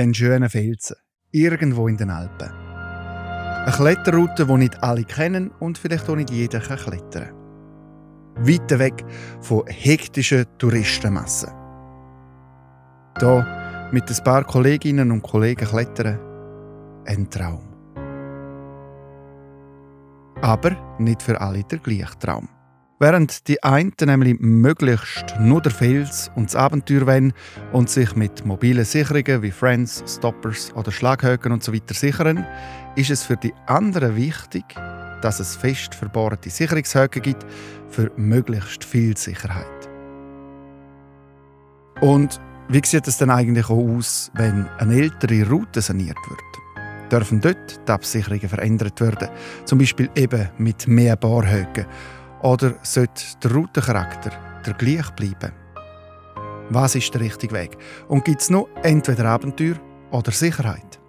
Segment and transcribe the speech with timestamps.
[0.00, 0.96] einen schönen Felsen,
[1.30, 2.50] irgendwo in den Alpen.
[2.50, 7.28] Eine Kletterroute, die nicht alle kennen und vielleicht auch nicht jeder kann klettern
[8.36, 9.04] Weit weg
[9.42, 11.50] von hektischen Touristenmassen.
[13.18, 16.18] Hier mit ein paar Kolleginnen und Kollegen klettern,
[17.04, 17.68] ein Traum.
[20.40, 22.48] Aber nicht für alle der gleiche Traum.
[23.02, 27.32] Während die einen nämlich möglichst nur der Fels und das Abenteuer wollen
[27.72, 31.80] und sich mit mobilen Sicherungen wie Friends, Stoppers oder Schlaghöcken usw.
[31.88, 32.44] So sichern,
[32.96, 34.64] ist es für die anderen wichtig,
[35.22, 37.46] dass es fest verbohrte Sicherungshöcke gibt
[37.88, 39.88] für möglichst viel Sicherheit.
[42.02, 47.10] Und wie sieht es denn eigentlich auch aus, wenn eine ältere Route saniert wird?
[47.10, 49.30] Dürfen dort die Absicherungen verändert werden,
[49.64, 51.86] zum Beispiel eben mit mehr Barhöcken
[52.42, 54.32] oder sollte der Routencharakter
[54.66, 55.52] der gleich bleiben?
[56.70, 57.76] Was ist der richtige Weg?
[58.08, 59.76] Und gibt es noch entweder Abenteuer
[60.10, 61.00] oder Sicherheit?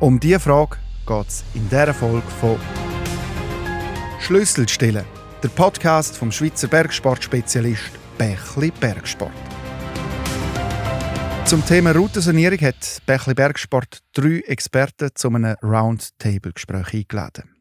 [0.00, 0.76] Um diese Frage
[1.06, 2.58] geht es in dieser Folge von
[4.20, 5.04] Schlüsselstellen,
[5.42, 9.32] der Podcast vom Schweizer Bergsportspezialist Bächli Bergsport.
[11.44, 17.54] Zum Thema Routensanierung hat Bächli Bergsport drei Experten zu einem Roundtable-Gespräch eingeladen.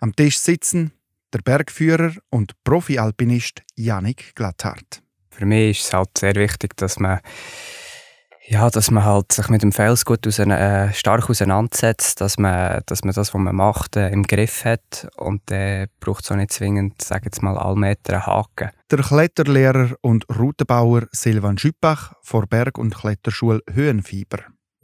[0.00, 0.92] Am Tisch sitzen
[1.32, 5.02] der Bergführer und Profi-Alpinist Yannick Glatthardt.
[5.30, 7.20] Für mich ist es halt sehr wichtig, dass man,
[8.46, 12.80] ja, dass man halt sich mit dem Fels gut ausein äh, stark auseinandersetzt, dass man,
[12.86, 16.30] dass man das, was man macht, äh, im Griff hat und dann äh, braucht es
[16.30, 18.70] auch nicht zwingend, sage jetzt mal, Allmeter einen Haken.
[18.90, 24.38] Der Kletterlehrer und Routenbauer Silvan Schüppach vor Berg- und Kletterschule Höhenfieber.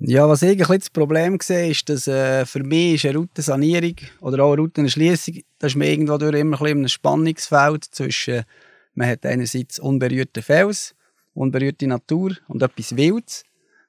[0.05, 3.95] Ja, was ich ein das Problem sehe, ist, dass äh, für mich ist eine Routensanierung
[4.21, 8.43] oder auch eine Routenerschliessung, da ist man irgendwo durch immer ein, ein Spannungsfeld zwischen,
[8.95, 10.97] man hat einerseits unberührten Fels,
[11.35, 13.45] unberührte Natur und etwas Wildes.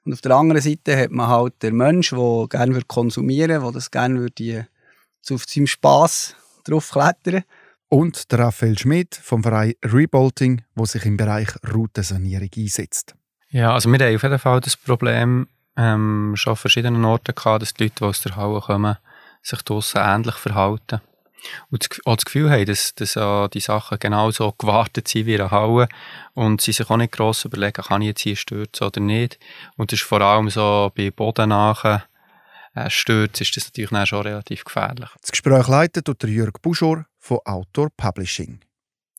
[0.05, 3.71] Und auf der anderen Seite hat man halt den Mensch, der gerne konsumieren würde, der
[3.71, 4.63] das gerne würde äh,
[5.23, 7.43] zu seinem Spass drauf klettern
[7.89, 13.15] Und der Raphael Schmidt vom Verein Rebolting, der sich im Bereich Routensanierung einsetzt.
[13.49, 15.47] Ja, also wir haben auf jeden Fall das Problem,
[15.77, 18.97] ähm, schon an verschiedenen Orten gehabt, dass die Leute, die aus der Halle kommen,
[19.41, 21.01] sich draussen ähnlich verhalten.
[21.69, 25.41] Und auch das Gefühl haben, dass, dass äh, die Sachen genauso gewartet sind wie in
[25.41, 25.89] einer Halle
[26.33, 29.39] und sie sich auch nicht gross überlegen, kann ich jetzt hier stürzen oder nicht.
[29.75, 32.03] Und das ist vor allem so bei bodennachen
[32.75, 35.09] äh, Stürzen ist das natürlich dann schon relativ gefährlich.
[35.21, 38.61] Das Gespräch leitet der Jörg Buschor von Outdoor Publishing.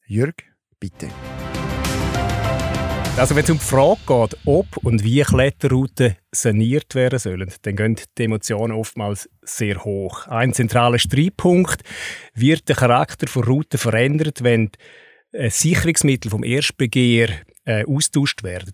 [0.07, 0.35] Jörg,
[0.81, 1.09] bitte.
[3.17, 7.77] Also wenn es um die Frage geht, ob und wie Kletterrouten saniert werden sollen, dann
[7.77, 10.27] gehen die Emotionen oftmals sehr hoch.
[10.27, 11.83] Ein zentraler Streitpunkt
[12.35, 14.71] wird der Charakter von Routen verändert, wenn
[15.33, 17.29] Sicherungsmittel vom Erstbegehr
[17.65, 18.73] äh, austauscht werden.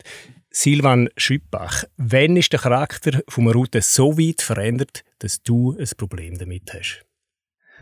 [0.50, 5.88] Silvan Schüppach, wann ist der Charakter von einer Route so weit verändert, dass du ein
[5.98, 7.04] Problem damit hast?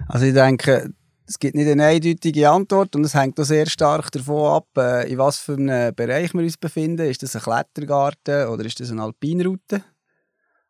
[0.09, 0.91] Also ich denke,
[1.29, 5.13] es gibt nicht eine eindeutige Antwort und es hängt auch sehr stark davon ab, äh,
[5.13, 7.07] in was für einem Bereich wir uns befinden.
[7.07, 9.85] Ist das ein Klettergarten oder ist das eine Alpinroute?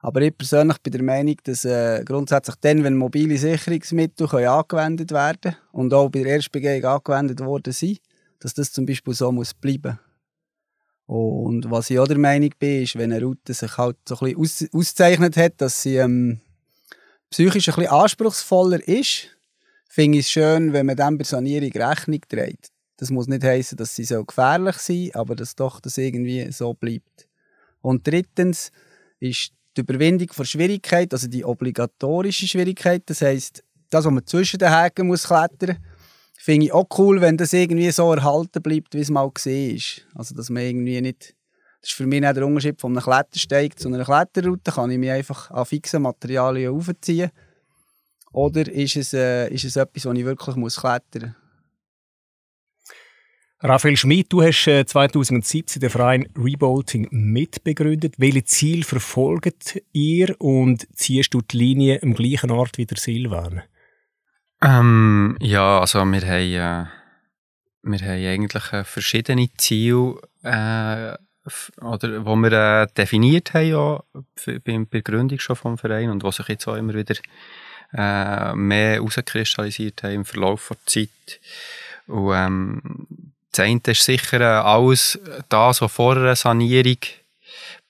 [0.01, 5.13] Aber ich persönlich bin der Meinung, dass äh, grundsätzlich dann, wenn mobile Sicherungsmittel können angewendet
[5.13, 8.01] werden und auch bei der Erstbegehung angewendet worden sind,
[8.41, 9.99] dass das zum Beispiel so muss bleiben.
[11.07, 14.35] Und was ich auch der Meinung bin, ist, wenn eine Route sich halt so ein
[14.35, 16.41] bisschen aus auszeichnet hat, dass sie ähm,
[17.31, 19.38] psychisch ein bisschen anspruchsvoller ist,
[19.99, 22.69] finde ich es schön, wenn man dem bei Sanierung Rechnung trägt.
[22.99, 26.73] Das muss nicht heißen, dass sie so gefährlich sind, aber dass doch das irgendwie so
[26.73, 27.27] bleibt.
[27.81, 28.71] Und drittens
[29.19, 34.61] ist die Überwindung von Schwierigkeit, also die obligatorische Schwierigkeit, das heißt, das, was man zwischen
[34.61, 35.79] den Häken muss klettern,
[36.37, 40.07] finde ich auch cool, wenn das irgendwie so erhalten bleibt, wie es mal gesehen ist.
[40.15, 41.35] Also, dass man irgendwie nicht
[41.81, 44.71] das ist für mich nicht der Unterschied von einem Klettersteig zu einer Kletterroute.
[44.71, 47.33] Kann ich mich einfach an fixen Materialien aufziehen
[48.33, 51.49] oder ist es, äh, ist es etwas, wo ich wirklich muss klettern muss?
[53.61, 58.15] Raphael Schmidt, du hast 2017 äh, den Verein Rebolting mitbegründet.
[58.17, 63.63] Welche Ziele verfolgt ihr und ziehst du die Linie am gleichen Ort wie der Silvan?
[64.63, 66.87] Ähm, ja, also wir haben, äh,
[67.83, 71.15] wir haben eigentlich äh, verschiedene Ziele, äh,
[71.81, 74.03] oder, wo wir äh, definiert haben, ja,
[74.65, 77.17] bei der Gründung schon vom Verein und was sich jetzt auch immer wieder
[77.93, 81.41] äh, mehr herauskristallisiert haben im Verlauf der Zeit.
[82.07, 82.83] Und, ähm,
[83.53, 85.19] das eine ist sicher äh, alles
[85.49, 86.99] das, was vor einer Sanierung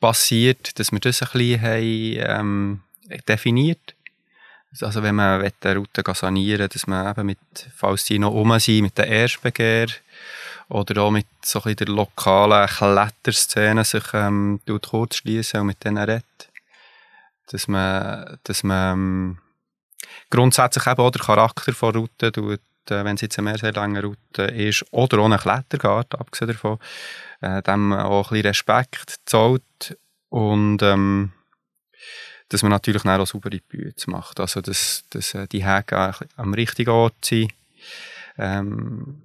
[0.01, 2.81] passiert, dass wir das ein bisschen ähm,
[3.27, 3.95] definiert
[4.83, 7.39] also wenn man eine Route sanieren dass man eben mit,
[7.75, 9.89] falls die noch um sind, mit den Erstbegehr
[10.69, 15.99] oder auch mit so ein der lokalen Kletterszene sich ähm, kurz schließen und mit denen
[15.99, 16.25] redet.
[17.51, 19.39] dass man, dass man ähm,
[20.31, 22.59] grundsätzlich eben auch den Charakter von Routen
[22.91, 26.79] äh, wenn es jetzt eine mehr sehr lange Route ist, oder ohne Klettergarten, abgesehen davon,
[27.41, 29.99] äh, dem auch ein bisschen Respekt zollt
[30.29, 31.33] und ähm,
[32.49, 36.91] dass man natürlich auch saubere Bühne macht, also dass, dass äh, die Häge am richtigen
[36.91, 37.53] Ort sind.
[38.39, 39.23] Ähm,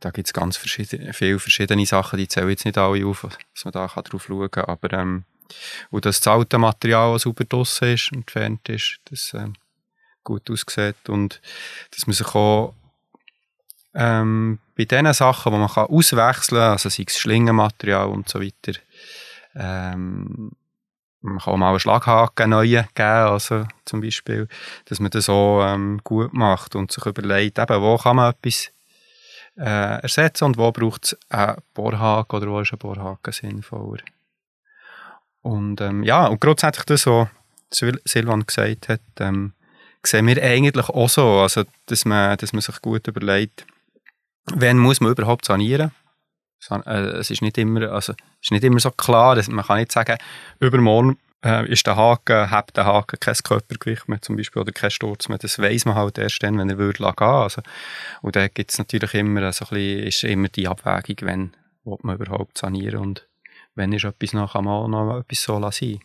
[0.00, 3.64] da gibt es ganz verschiedene, viele verschiedene Sachen, die zählen jetzt nicht alle auf, dass
[3.64, 5.24] man da drauf schauen kann, aber ähm,
[5.90, 9.52] und dass das alte Material sauber draussen ist, entfernt ist, das ähm,
[10.24, 11.40] gut aussieht und
[11.94, 12.74] dass man sich auch
[13.94, 18.40] ähm, bei den Sachen, die man kann auswechseln kann, also sei es Schlingenmaterial und so
[18.40, 18.78] weiter,
[19.54, 20.52] ähm,
[21.20, 24.48] man kann auch mal einen Schlaghaken neuen geben, also zum Beispiel,
[24.86, 28.72] dass man das auch ähm, gut macht und sich überlegt, eben, wo kann man etwas
[29.56, 34.02] äh, ersetzen und wo braucht es einen Bohrhaken oder wo ist ein Bohrhaken sinnvoller.
[35.42, 37.28] Und ähm, ja, und grundsätzlich das, was
[38.04, 39.52] Silvan gesagt hat, ähm,
[40.04, 43.66] sehen wir eigentlich auch so, also, dass, man, dass man sich gut überlegt,
[44.46, 45.92] wann muss man überhaupt sanieren.
[46.70, 49.92] Äh, es ist nicht immer, also, ist nicht immer so klar, dass man kann nicht
[49.92, 50.16] sagen,
[50.60, 54.90] übermorgen äh, ist der Haken, hat der Haken kein Körpergewicht mehr zum Beispiel oder kein
[54.90, 55.38] Sturz mehr.
[55.38, 57.14] Das weiß man halt erst dann, wenn er würde gehen.
[57.18, 57.62] Also,
[58.22, 61.52] und da gibt es natürlich immer so ein bisschen, ist immer die Abwägung, wenn
[61.84, 63.28] man überhaupt sanieren und
[63.74, 66.00] wenn ist etwas noch einmal noch etwas so sein.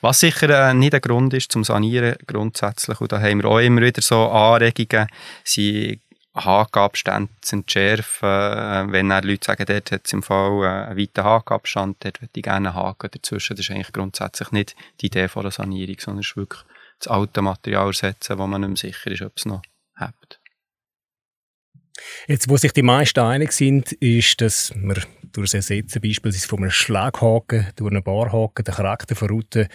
[0.00, 3.58] Was sicher äh, nicht ein Grund ist zum Sanieren grundsätzlich, und da haben wir auch
[3.58, 5.08] immer wieder so Anregungen,
[5.44, 6.00] sie
[6.34, 8.28] Hakenabstände zu entschärfen.
[8.28, 12.20] Äh, wenn dann Leute sagen, dort hat es im Fall äh, einen weiten Hakenabstand, dort
[12.20, 13.56] würde ich gerne einen Haken dazwischen.
[13.56, 16.62] Das ist eigentlich grundsätzlich nicht die Idee von der Sanierung, sondern es ist wirklich
[16.98, 19.62] das alte Material ersetzen, wo man nicht mehr sicher ist, ob es noch
[19.96, 20.39] hat.
[22.26, 24.98] Jetzt, wo sich die meisten einig sind, ist, dass man
[25.32, 29.68] durch das Ersetzen beispielsweise von einem Schlaghaken durch einen Barhaken den Charakter von Routen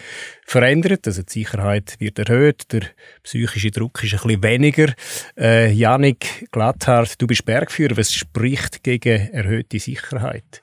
[0.44, 1.06] verändert.
[1.06, 2.82] Also die Sicherheit wird erhöht, der
[3.22, 4.92] psychische Druck ist ein bisschen weniger.
[5.38, 7.96] Äh, Janik Glatthardt, du bist Bergführer.
[7.96, 10.62] Was spricht gegen erhöhte Sicherheit?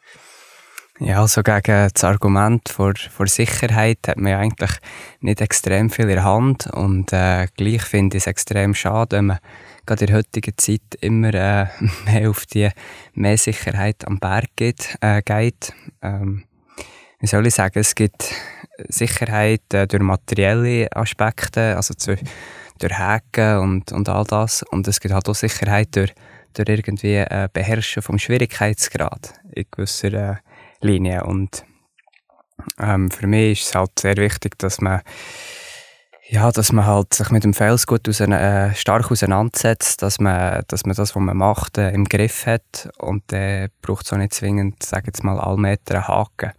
[0.99, 4.71] Ja, also gegen das Argument vor, vor Sicherheit hat man ja eigentlich
[5.21, 9.25] nicht extrem viel in der Hand und äh, gleich finde ich es extrem schade, wenn
[9.25, 9.39] man
[9.87, 11.65] gerade in der heutigen Zeit immer äh,
[12.05, 12.69] mehr auf die
[13.13, 14.95] mehr Sicherheit am Berg geht.
[15.01, 15.73] Äh, geht.
[16.03, 16.43] Ähm,
[17.19, 18.31] wie soll ich sagen, es gibt
[18.87, 22.17] Sicherheit äh, durch materielle Aspekte, also zu,
[22.77, 24.61] durch Haken und, und all das.
[24.63, 26.13] Und es gibt halt auch Sicherheit durch,
[26.53, 30.35] durch irgendwie äh, Beherrschen vom Schwierigkeitsgrad in gewisser äh,
[30.83, 31.23] Linie.
[31.23, 31.65] Und
[32.79, 35.01] ähm, für mich ist es halt sehr wichtig, dass man
[36.25, 40.85] ja, dass man halt sich mit dem Felsgut aus, äh, stark auseinandersetzt, dass man, dass
[40.85, 44.17] man das, was man macht, äh, im Griff hat und dann äh, braucht es auch
[44.17, 46.53] nicht zwingend, sage jetzt mal, Allmeter einen Haken.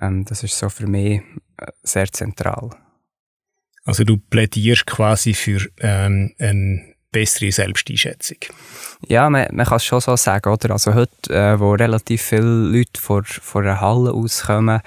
[0.00, 1.22] Ähm, das ist so für mich
[1.56, 2.70] äh, sehr zentral.
[3.84, 8.38] Also du plädierst quasi für ähm, einen bessere Selbsteinschätzung.
[9.08, 10.72] Ja, man, man kann es schon so sagen, oder?
[10.72, 14.80] Also heute, äh, wo relativ viele Leute vor, vor einer Halle auskommen,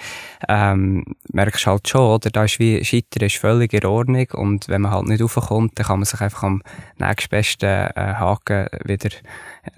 [0.47, 2.29] ähm, merkst du halt schon, oder?
[2.29, 5.85] Da ist wie, Scheitern ist völlig in Ordnung und wenn man halt nicht raufkommt, dann
[5.87, 6.61] kann man sich einfach am
[6.97, 9.09] nächstbesten äh, Haken wieder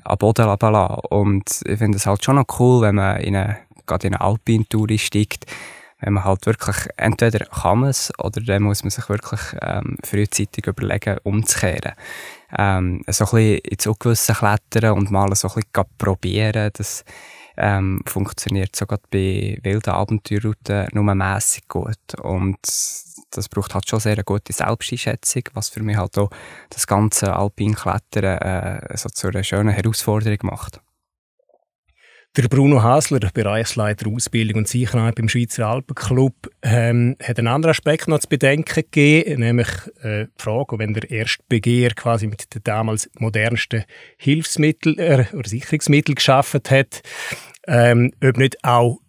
[0.04, 1.00] am Boden lassen.
[1.10, 4.26] Und ich finde es halt schon noch cool, wenn man in eine, gerade in eine
[4.26, 5.46] Alpintour steigt,
[6.14, 10.68] man halt wirklich, entweder kann man es oder dann muss man sich wirklich ähm, frühzeitig
[10.68, 11.94] überlegen, umzukehren.
[12.58, 17.04] Ähm, so ein bisschen ins Ungewisse klettern und mal so ein bisschen probieren, das
[17.58, 22.16] ähm, funktioniert sogar bei wilden Abenteuerrouten nur mässig gut.
[22.22, 22.60] Und
[23.32, 26.30] das braucht halt schon sehr eine gute Selbsteinschätzung, was für mich halt auch
[26.70, 30.82] das ganze Alpinklettern äh, so zu einer schönen Herausforderung macht.
[32.38, 38.10] Der Bruno Hasler, Bereichsleiter Ausbildung und Sicherheit beim Schweizer Alpenclub, ähm, hat einen anderen Aspekt
[38.10, 39.70] noch zu bedenken gegeben, nämlich
[40.02, 43.86] äh, die Frage, wenn der erste Begehr quasi mit den damals modernsten
[44.18, 47.04] Hilfsmitteln äh, oder Sicherungsmitteln geschaffen hat,
[47.68, 49.00] ähm, ob nicht auch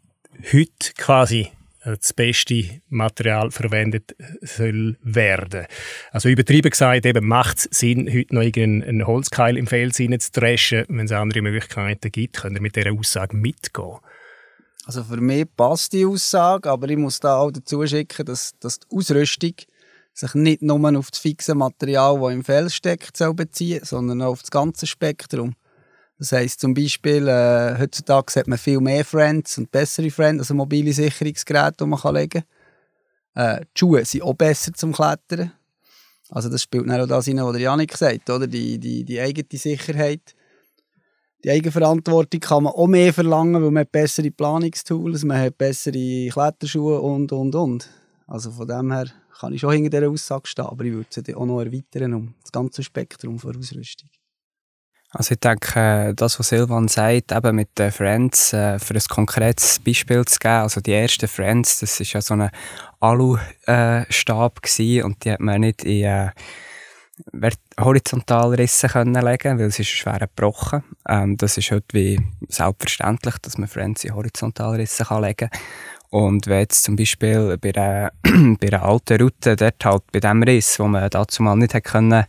[0.53, 1.51] heute quasi
[1.95, 5.67] das beste Material verwendet soll werden.
[6.11, 10.85] Also übertrieben gesagt, eben macht es Sinn, heute noch einen Holzkeil im Fels zu dreschen,
[10.89, 12.39] wenn es andere Möglichkeiten gibt.
[12.39, 13.99] Könnt ihr mit dieser Aussage mitgehen?
[14.85, 18.79] Also für mich passt die Aussage, aber ich muss da auch dazu schicken, dass, dass
[18.79, 19.55] die Ausrüstung
[20.13, 24.33] sich nicht nur auf das fixe Material, das im Fels steckt, soll beziehen, sondern auch
[24.33, 25.55] auf das ganze Spektrum.
[26.19, 30.55] Das heisst zum Beispiel, äh, heutzutage hat man viel mehr Friends und bessere Friends, also
[30.55, 32.43] mobile Sicherungsgeräte, die man kann legen
[33.35, 33.59] kann.
[33.59, 35.53] Äh, die Schuhe sind auch besser zum Klettern.
[36.31, 38.47] Also das spielt dann auch das rein, was Janik sagt, oder?
[38.47, 40.35] Die, die, die eigene Sicherheit.
[41.45, 46.29] Die Eigenverantwortung kann man auch mehr verlangen, weil man hat bessere Planungstools, man hat bessere
[46.31, 47.91] Kletterschuhe und, und, und.
[48.27, 49.07] Also von dem her
[49.39, 52.35] kann ich schon hinter dieser Aussage stehen, aber ich würde sie auch noch erweitern um
[52.43, 54.09] das ganze Spektrum von Ausrüstung.
[55.17, 59.79] Also ich denke, das, was Silvan sagt, eben mit den Friends, äh, für ein konkretes
[59.79, 62.51] Beispiel zu geben, also die ersten Friends, das war ja so ein
[63.01, 66.31] Alu-Stab äh, und die hat man nicht in äh,
[67.81, 70.85] Horizontalrisse können legen, weil sie ist schwer gebrochen.
[71.09, 75.61] Ähm, das ist halt wie selbstverständlich, dass man Friends in Horizontalrisse kann legen kann.
[76.11, 78.13] Und wenn jetzt zum Beispiel bei einer,
[78.61, 81.91] bei einer alten Route, dort halt bei dem Riss, wo man dazu mal nicht hätte
[81.91, 82.27] können,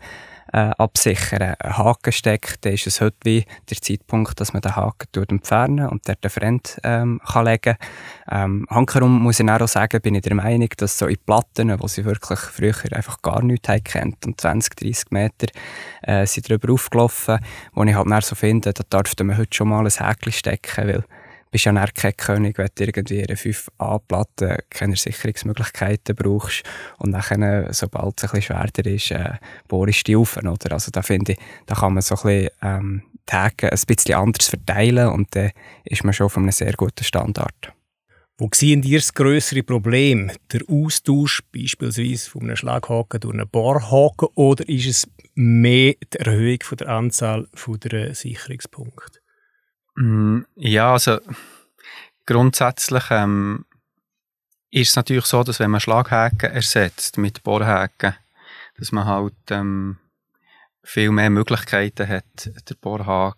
[0.57, 4.75] äh, absichern, einen Haken steckt, dann ist es heute wie der Zeitpunkt, dass man den
[4.75, 7.75] Haken entfernen und dort den Fremd ähm, kann legen.
[8.31, 11.87] Ähm, Hankerum muss ich auch sagen, bin ich der Meinung, dass so in Platten, wo
[11.87, 15.47] sie wirklich früher einfach gar nichts kennt und 20, 30 Meter
[16.01, 17.39] äh, sind drüber aufgelaufen,
[17.73, 21.03] wo ich halt so finde, da darf man heute schon mal ein Häkchen stecken, weil
[21.51, 26.63] bist ja dann kein König, wenn du irgendwie eine 5A-Platte keine Sicherungsmöglichkeiten brauchst
[26.97, 29.37] und dann, sobald es ein bisschen schwerer ist, äh,
[29.67, 30.71] bohrst du die auf, oder?
[30.71, 34.47] Also da finde ich, da kann man so ein bisschen ähm, Tage ein bisschen anders
[34.47, 35.51] verteilen und dann
[35.83, 37.73] ist man schon auf einem sehr guten Standard.
[38.39, 40.31] Wo sehen ihr das grössere Problem?
[40.51, 46.59] Der Austausch beispielsweise von einem Schlaghaken durch einen Bohrhaken oder ist es mehr die Erhöhung
[46.61, 47.47] von der Anzahl
[47.81, 49.16] der Sicherungspunkte?
[49.97, 51.19] Mm, ja, also
[52.27, 53.65] grundsätzlich ähm,
[54.69, 58.13] ist es natürlich so, dass wenn man Schlaghäken ersetzt mit Bohrhäken,
[58.77, 59.97] dass man halt ähm,
[60.83, 63.37] viel mehr Möglichkeiten hat, den Bohrhaken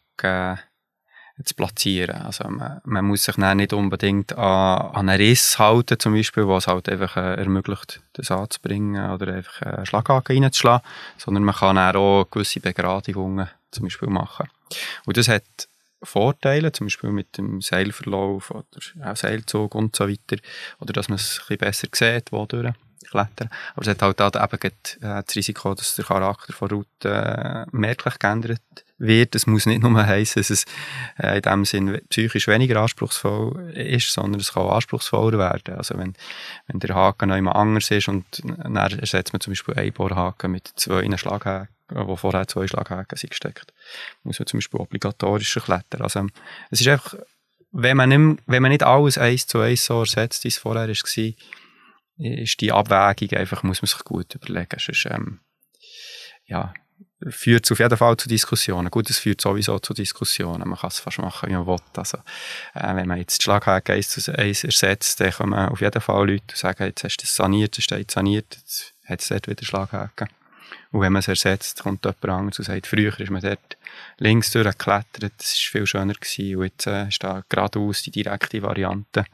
[1.38, 2.24] äh, zu platzieren.
[2.24, 6.46] Also man, man muss sich dann nicht unbedingt an, an einen Riss halten, zum Beispiel,
[6.46, 10.86] was halt einfach äh, ermöglicht, das anzubringen oder einfach einen Schlaghaken reinzuschlagen,
[11.18, 14.50] sondern man kann auch gewisse Begradigungen zum Beispiel machen.
[15.06, 15.70] Und das hat
[16.02, 18.66] Vorteile, zum Beispiel mit dem Seilverlauf oder
[19.04, 20.42] auch Seilzug und so weiter,
[20.80, 22.74] oder dass man es ein bisschen besser sieht, wo durch
[23.10, 23.50] klettern.
[23.74, 27.66] Aber es hat halt auch eben äh, das Risiko, dass der Charakter von Route äh,
[27.72, 28.62] merklich geändert
[28.98, 29.36] wird.
[29.36, 30.66] Es muss nicht nur heißen, dass es
[31.18, 35.76] äh, in dem Sinn psychisch weniger anspruchsvoll ist, sondern es kann auch anspruchsvoller werden.
[35.76, 36.14] Also wenn,
[36.68, 40.52] wenn der Haken noch immer anders ist und dann ersetzt man zum Beispiel einen Bohrhaken
[40.52, 43.74] mit zwei Schlaghaken wo vorher zwei Schlaghaken sind gesteckt.
[44.24, 46.02] Muss man zum Beispiel obligatorischer klettern.
[46.02, 46.28] Also,
[46.72, 47.16] es ist einfach,
[47.72, 50.88] wenn man nicht, wenn man nicht alles eins zu eins so ersetzt, wie es vorher
[50.88, 51.34] war,
[52.18, 54.78] ist die Abwägung einfach, muss man sich gut überlegen.
[54.80, 55.40] Sonst, ähm,
[56.46, 56.74] ja,
[57.28, 58.90] führt es auf jeden Fall zu Diskussionen.
[58.90, 60.68] Gut, es führt sowieso zu Diskussionen.
[60.68, 61.78] Man kann es fast machen, wie man will.
[61.96, 62.18] Also,
[62.74, 66.30] äh, wenn man jetzt die Schlaghaken eins zu eins ersetzt, dann kommen auf jeden Fall
[66.30, 69.66] Leute sagen, jetzt hast du das saniert, das steht saniert, jetzt hat es dort wieder
[69.66, 70.30] Schlaghaken.
[70.92, 73.78] Und wenn man es ersetzt, kommt jemand anderes und sagt, früher ist man dort
[74.18, 76.56] links durchgeklettert, das war viel schöner gewesen.
[76.56, 79.26] Und jetzt äh, ist da geradeaus die direkte Variante.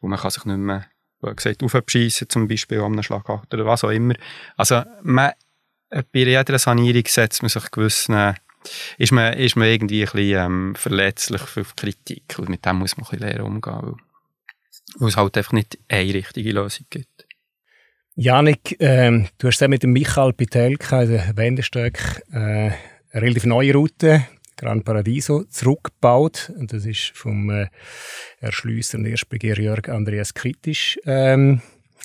[0.00, 0.86] Und man kann sich nicht mehr,
[1.20, 4.14] wie gesagt, aufbeschiessen, zum Beispiel an einem Schlagakt oder was auch immer.
[4.56, 5.32] Also, man,
[5.90, 8.34] äh, bei jeder Sanierung setzt man sich gewissen,
[8.96, 12.36] ist man, ist man irgendwie ein bisschen ähm, verletzlich für Kritik.
[12.38, 13.96] Und mit dem muss man ein bisschen lernen umgehen.
[14.96, 17.23] Weil es halt einfach nicht eine richtige Lösung gibt.
[18.16, 22.74] Janik, ähm, du hast ja mit dem Michael Pitelka der Wendestreck äh, eine
[23.12, 24.24] relativ neue Route,
[24.56, 26.52] Gran Paradiso, zurückgebaut.
[26.56, 27.66] Und das ist vom äh,
[28.38, 31.60] Erschliesser und Erstbegehr Jörg Andreas kritisch ähm,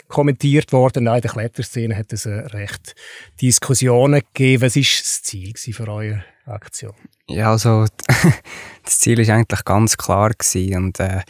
[0.07, 1.07] kommentiert worden.
[1.07, 2.95] Auch in der Kletterszene hat es äh, recht
[3.39, 4.63] Diskussionen gegeben.
[4.63, 6.95] Was war das Ziel für eure Aktion?
[7.27, 7.85] Ja, also
[8.83, 11.21] das Ziel war eigentlich ganz klar gewesen und äh,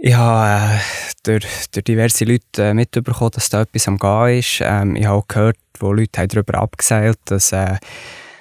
[0.00, 0.78] ich habe äh,
[1.24, 4.60] durch, durch diverse Leute äh, mitbekommen, dass da etwas am Gehen ist.
[4.62, 7.76] Ähm, ich habe auch gehört, wo Leute darüber abgeseilt dass, äh,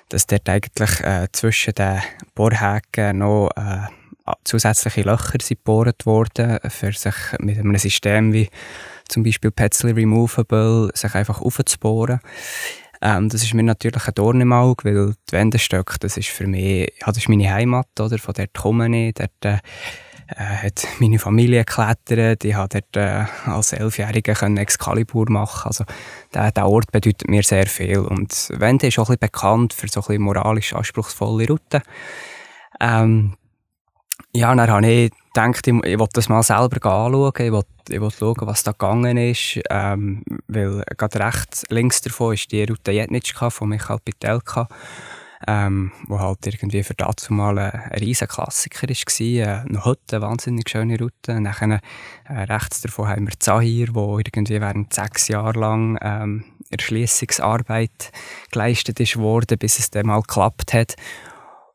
[0.09, 2.01] dass dort eigentlich äh, zwischen den
[2.35, 3.87] Bohrhäken noch äh,
[4.43, 8.49] zusätzliche Löcher sind gebohrt worden, für sich mit einem System wie
[9.07, 12.19] zum Beispiel Petzl Removable sich einfach aufzubohren.
[13.01, 16.47] Ähm, das ist mir natürlich ein Dorn im Auge, weil die Wendenstöcke, das ist für
[16.47, 18.17] mich, ja, das ist meine Heimat, oder?
[18.17, 19.59] Von dort komme ich, dort, äh,
[20.27, 22.43] äh, hat meine Familie geklettert.
[22.43, 25.67] Ich habe dort äh, als Elfjähriger Excalibur machen.
[25.67, 25.85] Also
[26.33, 27.99] der, der Ort bedeutet mir sehr viel.
[27.99, 31.81] Und Wende ist auch ein bisschen bekannt für so ein moralisch anspruchsvolle Routen.
[32.79, 33.37] Ähm,
[34.33, 37.31] ja, dann habe ich gedacht, ich, ich will das mal selber anschauen.
[37.37, 39.59] Ich will, ich schauen, was da gegangen ist.
[39.69, 44.67] Ähm, weil gerade rechts, links davon ist die Route Jetnitschka von Michael Pitelka
[45.45, 49.19] ähm, wo halt irgendwie für dazu mal ein, ein riesen Klassiker war.
[49.19, 51.13] Äh, noch heute eine wahnsinnig schöne Route.
[51.23, 51.79] Dann, äh,
[52.29, 58.11] rechts davon haben wir Zahir, wo irgendwie während sechs Jahren lang ähm, Erschließungsarbeit
[58.51, 60.95] geleistet ist worden, bis es dann mal geklappt hat.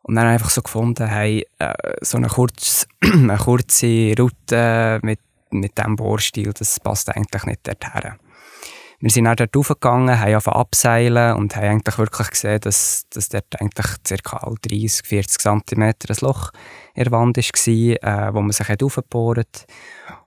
[0.02, 5.20] Und dann einfach so gefunden, hey, äh, so eine, kurz, eine kurze Route mit
[5.52, 8.14] mit diesem Bohrstil, das passt eigentlich nicht dorthin.
[9.02, 13.30] Wir sind dann dort raufgegangen, haben angefangen abseilen und haben eigentlich wirklich gesehen, dass, dass
[13.30, 13.86] dort eigentlich
[14.22, 14.52] ca.
[14.62, 16.52] 30, 40 cm ein Loch
[16.94, 17.42] in der Wand war,
[18.28, 18.80] äh, wo man sich hat.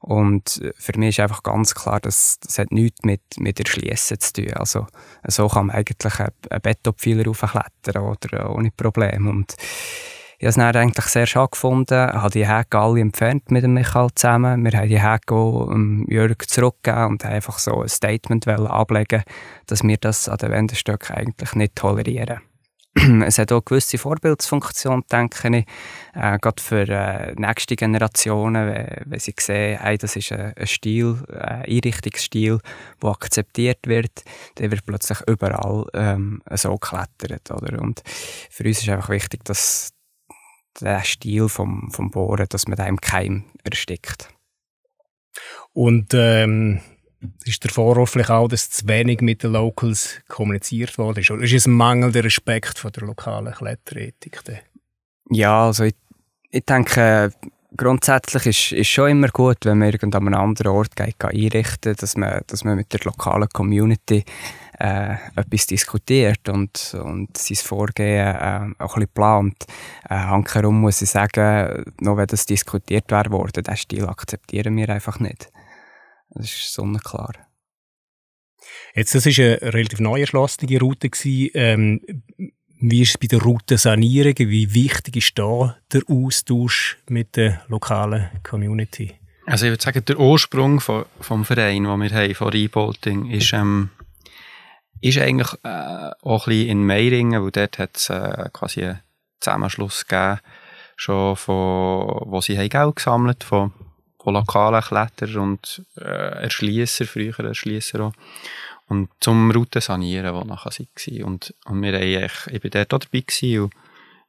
[0.02, 4.34] Und für mich ist einfach ganz klar, dass das hat nichts mit, mit Erschliessen zu
[4.34, 4.54] tun.
[4.56, 4.88] Also,
[5.26, 9.30] so kann man eigentlich einen, Bettopfeiler raufklettern oder ohne Probleme.
[9.30, 9.56] Und
[10.38, 14.10] ich habe es eigentlich sehr schade gefunden, habe die Häke alle entfernt mit dem Michael
[14.16, 14.64] zusammen.
[14.64, 19.24] Wir haben die Häke ähm, Jörg zurückgegeben und einfach so ein Statement ablegen
[19.68, 22.42] dass wir das an den Wendenstöcken eigentlich nicht tolerieren.
[23.26, 25.66] es hat auch eine gewisse Vorbildsfunktion, denke ich,
[26.14, 30.68] äh, gerade für äh, nächste Generationen, wenn, wenn sie sehen, hey, das ist ein, ein
[30.68, 32.60] Stil, ein Einrichtungsstil,
[33.02, 34.24] der akzeptiert wird,
[34.58, 37.52] der wird plötzlich überall ähm, so geklettert.
[37.52, 37.82] Oder?
[37.82, 38.02] Und
[38.50, 39.95] für uns ist einfach wichtig, dass
[40.82, 44.30] der Stil vom, vom Bohren, dass man da im Keim erstickt.
[45.74, 46.82] Und ähm,
[47.44, 51.32] ist der Vorwurf vielleicht auch, dass zu wenig mit den Locals kommuniziert worden ist?
[51.32, 54.42] Oder ist es ein mangelnder Respekt von der lokalen Kletterethik?
[55.30, 55.96] Ja, also ich,
[56.52, 57.32] ich denke,
[57.76, 61.96] grundsätzlich ist es schon immer gut, wenn man irgendwo an einem anderen Ort geht, einrichten
[61.96, 64.24] dass man, dass man mit der lokalen Community
[64.80, 69.66] äh, etwas diskutiert und, und sein Vorgehen äh, auch ein bisschen plant.
[70.10, 74.90] Äh, Hankerum muss ich sagen, noch wenn das diskutiert wäre worden, diesen Stil akzeptieren wir
[74.90, 75.50] einfach nicht.
[76.30, 77.34] Das ist sonnenklar.
[78.94, 81.10] Jetzt, das war eine relativ neu erschlossene Route.
[81.54, 82.02] Ähm,
[82.80, 84.36] wie ist es bei der Routensanierung?
[84.38, 89.14] Wie wichtig ist da der Austausch mit der lokalen Community?
[89.46, 93.54] Also ich würde sagen, der Ursprung vom, vom Verein, den wir haben, von Rebolting, ist,
[93.54, 93.92] ähm,
[95.06, 99.02] ist eigentlich äh, auch ein bisschen in Meiringen, weil dort hat es äh, quasi einen
[99.40, 100.40] Zusammenschluss gegeben,
[100.96, 103.72] schon von, wo sie haben Geld gesammelt von,
[104.20, 108.14] von lokalen Klettern und äh, Erschließer, früher Erschließer auch.
[108.88, 111.24] Und zum Routen sanieren, die nachher waren.
[111.24, 113.74] Und, und wir haben ich war dort auch dabei gewesen und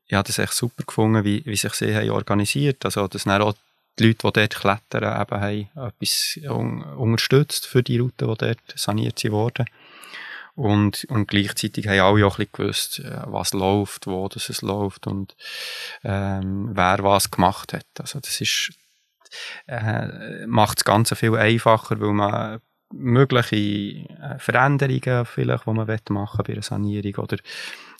[0.08, 2.84] ich habe das echt super gefunden, wie, wie sich sie haben organisiert.
[2.84, 3.54] Also, dass dann auch
[3.98, 8.58] die Leute, die dort klettern, eben haben etwas un unterstützt für die Route, die dort
[8.74, 9.66] saniert wurden.
[10.56, 14.62] Und, und gleichzeitig haben alle auch ein bisschen gewusst, äh, was läuft, wo das es
[14.62, 15.36] läuft und
[16.02, 17.86] ähm, wer was gemacht hat.
[17.98, 18.72] Also das ist,
[19.66, 26.44] äh, macht das Ganze viel einfacher, weil man mögliche äh, Veränderungen vielleicht, die man machen
[26.46, 27.36] bei einer Sanierung oder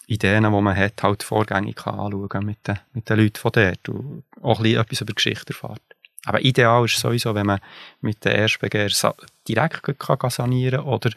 [0.07, 3.88] Ideen, die man hat, halt vorgängig kann anschauen mit den, mit den Leuten von dort
[3.88, 5.83] und auch ein bisschen etwas über Geschichte erfahrt.
[6.26, 7.60] Aber ideal ist sowieso, wenn man
[8.00, 8.88] mit den Erstbegehr
[9.46, 11.10] direkt kann sanieren kann oder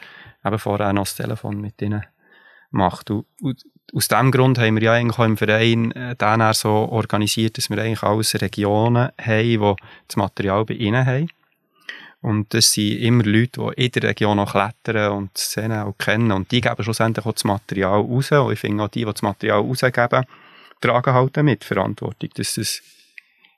[0.44, 2.04] eben vorher noch das Telefon mit ihnen
[2.70, 3.10] macht.
[3.10, 6.70] Und, und aus diesem Grund haben wir ja eigentlich auch im Verein äh, dann so
[6.70, 11.28] organisiert, dass wir eigentlich alles Regionen haben, die das Material bei ihnen haben.
[12.22, 15.98] Und das sind immer Leute, die in der Region noch klettern und die Szene auch
[15.98, 16.30] kennen.
[16.30, 18.30] Und die geben schlussendlich auch das Material raus.
[18.30, 20.24] Und ich finde auch die, die das Material rausgeben,
[20.80, 22.82] tragen halt damit Verantwortung, dass das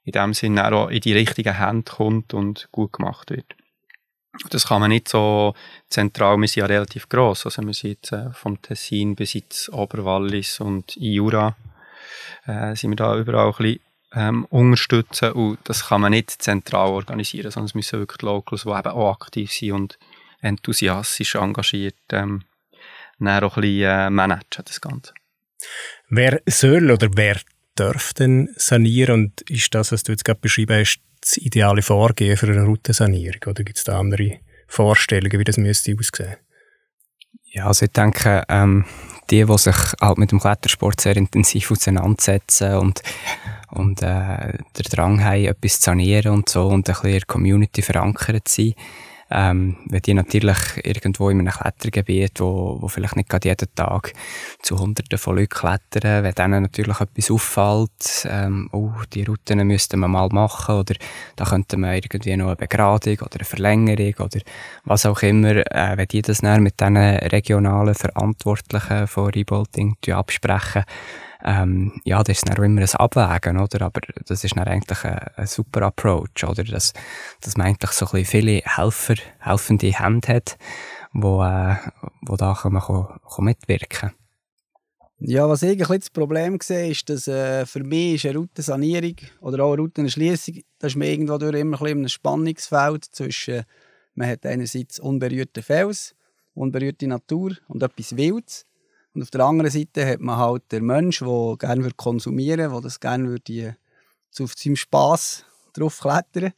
[0.05, 3.55] in dem Sinne auch in die richtigen Hände kommt und gut gemacht wird.
[4.49, 5.55] Das kann man nicht so
[5.89, 9.69] zentral, wir sind ja relativ gross, also wir sind jetzt äh, vom Tessin bis ins
[9.69, 11.55] Oberwallis und in Jura,
[12.47, 13.81] äh, sind wir da überall ein bisschen
[14.15, 18.63] ähm, unterstützen und das kann man nicht zentral organisieren, sondern es müssen wirklich die Locals,
[18.63, 19.99] die eben auch aktiv sind und
[20.41, 22.45] enthusiastisch engagiert, ähm,
[23.19, 25.13] dann auch ein bisschen äh, managen, das Ganze.
[26.09, 27.39] Wer soll oder wer
[27.75, 32.37] darf denn sanieren und ist das, was du jetzt gerade beschrieben hast, das ideale Vorgehen
[32.37, 33.41] für eine Routensanierung?
[33.47, 36.37] Oder gibt es da andere Vorstellungen, wie das müsste aussehen?
[37.45, 38.85] Ja, also ich denke, ähm,
[39.31, 43.03] die, die sich halt mit dem Klettersport sehr intensiv auseinandersetzen und,
[43.71, 47.27] und äh, der Drang haben, etwas zu sanieren und so und ein bisschen in der
[47.27, 48.75] Community verankert sind,
[49.33, 54.13] ähm, wenn die natürlich irgendwo in einem Klettergebiet, wo, wo vielleicht nicht gerade jeden Tag
[54.61, 60.01] zu Hunderten von Leuten klettern, wenn denen natürlich etwas auffällt, ähm, oh, die Routen müssten
[60.01, 60.95] wir mal machen oder
[61.37, 64.41] da könnte man irgendwie noch eine Begradung oder eine Verlängerung oder
[64.85, 70.85] was auch immer, äh, wenn die das dann mit diesen regionalen Verantwortlichen von Rebolting absprechen,
[71.45, 73.87] ähm, ja, das ist dann auch immer ein Abwägen, oder?
[73.87, 76.65] Aber das ist dann eigentlich ein, ein, super Approach, oder?
[76.65, 76.93] Dass,
[77.41, 80.57] dass man eigentlich so ein viele Helfer, helfende Hände hat,
[81.13, 81.77] wo, äh,
[82.23, 84.13] wo da kann man kann, kann mitwirken
[85.25, 89.65] ja, was ich ein das Problem sehe, ist, dass äh, für mich eine Routensanierung oder
[89.65, 93.63] auch eine Routenerschliessung, da ist man irgendwo durch immer ein, ein Spannungsfeld zwischen,
[94.15, 96.17] man hat einerseits unberührte Fels,
[96.55, 98.67] unberührte Natur und etwas Wildes.
[99.15, 102.81] Und auf der anderen Seite hat man halt den Mensch, der gerne konsumieren würde, der
[102.81, 103.77] das gerne würde,
[104.31, 105.45] zu seinem Spass
[105.75, 106.53] drauf klettern.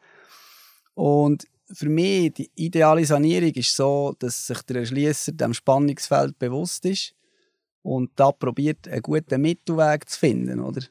[0.95, 6.85] Und für mich die ideale Sanierung ist so, dass sich der Erschließer dem Spannungsfeld bewusst
[6.85, 7.14] ist
[7.83, 10.61] und da probiert, einen guten Mittelweg zu finden.
[10.61, 10.83] Oder?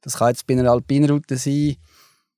[0.00, 1.76] Das kann jetzt bei einer Alpinroute sein,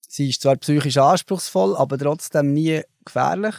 [0.09, 3.55] sie ist zwar psychisch anspruchsvoll, aber trotzdem nie gefährlich.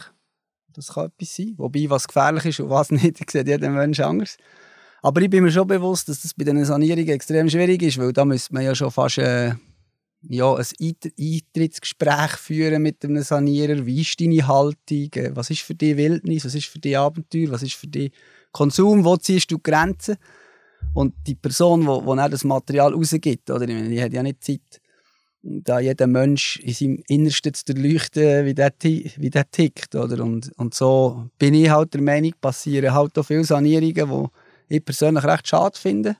[0.74, 1.54] Das kann etwas sein.
[1.56, 4.36] Wobei, was gefährlich ist und was nicht, sieht jeder Mensch anders.
[5.04, 8.10] Aber ich bin mir schon bewusst, dass das bei diesen Sanierungen extrem schwierig ist, weil
[8.14, 9.52] da müsste man ja schon fast äh,
[10.22, 13.84] ja, ein Eintrittsgespräch führen mit einem Sanierer.
[13.84, 15.10] Wie ist deine Haltung?
[15.14, 16.46] Äh, was ist für dich Wildnis?
[16.46, 17.50] Was ist für dich Abenteuer?
[17.50, 18.12] Was ist für dich
[18.50, 19.04] Konsum?
[19.04, 20.16] Wo ziehst du Grenzen?
[20.94, 23.68] Und die Person, die, die das Material rausgibt, oder?
[23.68, 24.80] Ich meine, die hat ja nicht Zeit,
[25.42, 29.96] da jeder Mensch in seinem Innersten zu durchleuchten, wie der, wie der tickt.
[29.96, 30.24] Oder?
[30.24, 34.84] Und, und so bin ich halt der Meinung, passieren halt auch viele Sanierungen, die ich
[34.84, 36.16] persönlich recht schade finde.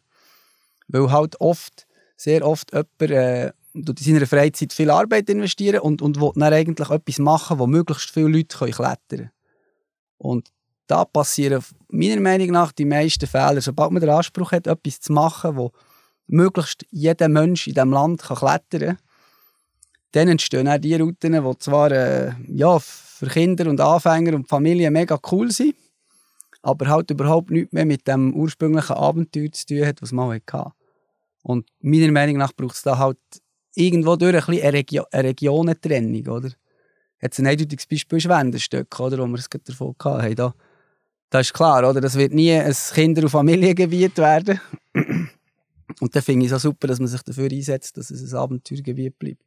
[0.89, 6.21] Weil halt oft, sehr oft jemand äh, in seiner Freizeit viel Arbeit investieren und, und
[6.21, 9.31] will dann eigentlich etwas machen, wo möglichst viele Leute klettern können.
[10.19, 10.49] Und
[10.87, 13.61] da passieren meiner Meinung nach die meisten Fehler.
[13.61, 15.73] Sobald man den Anspruch hat, etwas zu machen, wo
[16.27, 18.99] möglichst jeder Mensch in diesem Land kann klettern kann,
[20.13, 24.93] dann entstehen auch die Routen, die zwar äh, ja, für Kinder und Anfänger und Familien
[24.93, 25.75] mega cool sind,
[26.65, 30.73] aber halt überhaupt nichts mehr mit dem ursprünglichen Abenteuer zu tun hat, was man hatte.
[31.43, 33.19] Und meiner Meinung nach braucht es da halt
[33.75, 36.51] irgendwo durch ein bisschen eine, Regio eine Regionentrennung, oder?
[37.21, 40.35] Jetzt ein eindeutiges Beispiel ist Wendenstück, oder, wo wir es gerade davon hatten.
[40.35, 40.55] Da,
[41.29, 42.01] da ist klar, oder?
[42.01, 44.61] Das wird nie ein Kinder- und Familiengebiet werden.
[46.01, 48.39] Und dann finde ich es auch super, dass man sich dafür einsetzt, dass es ein
[48.39, 49.43] Abenteuergebiet bleibt.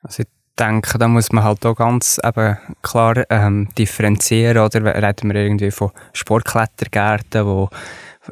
[0.00, 0.24] Also
[0.58, 5.70] denke, da muss man halt auch ganz eben klar ähm, differenzieren, oder reden wir irgendwie
[5.70, 7.68] von Sportklettergärten, wo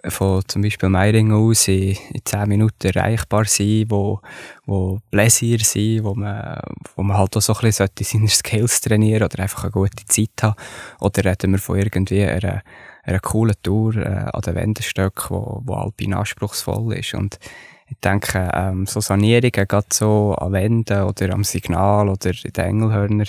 [0.08, 4.20] von zum Beispiel Meiringen aus in, in 10 Minuten erreichbar sind, wo,
[4.66, 6.60] wo Pläsier sind, wo man,
[6.96, 10.42] wo man halt auch so ein bisschen seine Skills trainieren oder einfach eine gute Zeit
[10.42, 10.56] haben.
[11.00, 12.62] Oder reden wir von irgendwie einer,
[13.04, 17.14] einer coolen Tour äh, an den Wendenstöcken, wo, wo alpin anspruchsvoll ist.
[17.14, 17.38] Und
[17.86, 22.64] ich denke, ähm, so Sanierungen, gerade so an Wänden oder am Signal oder in den
[22.64, 23.24] Engelhörner,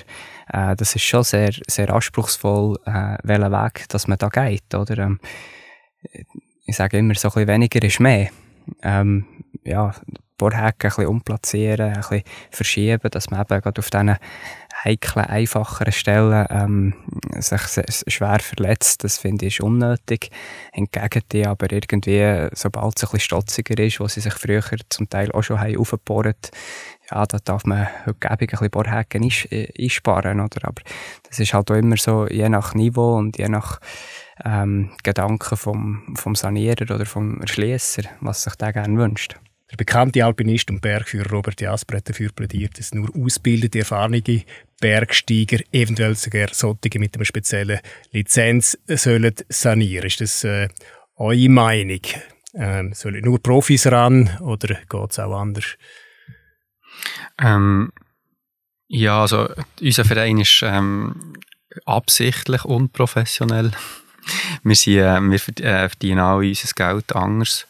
[0.52, 4.74] äh, das ist schon sehr, sehr anspruchsvoll, äh, welchen Weg dass man da geht.
[4.74, 4.98] Oder?
[5.00, 5.20] Ähm,
[6.65, 8.30] ich sage immer, so ein bisschen weniger ist mehr.
[8.82, 9.26] Ähm,
[9.63, 9.94] ja,
[10.38, 14.18] Bohrhaken ein bisschen umplatzieren, ein bisschen verschieben, dass man eben gerade auf diesen
[14.84, 16.94] heiklen, einfacheren Stellen ähm,
[17.40, 17.62] sich
[18.08, 20.30] schwer verletzt, das finde ich unnötig.
[20.74, 25.10] Hingegen die aber irgendwie, sobald es ein bisschen stotziger ist, wo sie sich früher zum
[25.10, 26.52] Teil auch schon aufgebohrt,
[27.12, 30.68] ja, da darf man heute ein bisschen Bohrhaken einsparen, oder?
[30.68, 30.82] Aber
[31.30, 33.80] das ist halt auch immer so, je nach Niveau und je nach
[34.44, 39.40] ähm, Gedanken vom, vom Sanierer oder vom Erschließer, was sich der gerne wünscht.
[39.76, 44.22] Der bekannte Alpinist und Bergführer Robert Jasper hat dafür plädiert, dass nur ausgebildete, erfahrene
[44.80, 47.82] Bergsteiger, eventuell sogar solche mit einer speziellen
[48.14, 50.06] Lizenz, sollen sanieren.
[50.06, 50.70] Ist das äh,
[51.18, 52.00] eure Meinung?
[52.54, 55.76] Ähm, sollen nur Profis ran oder geht es auch anders?
[57.38, 57.92] Ähm,
[58.88, 59.50] ja, also
[59.82, 61.34] unser Verein ist ähm,
[61.86, 63.72] absichtlich unprofessionell.
[64.64, 67.68] wir, sind, äh, wir äh, verdienen alle unser Geld anders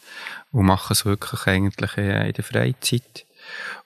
[0.55, 3.25] und machen es wirklich eigentlich in der Freizeit.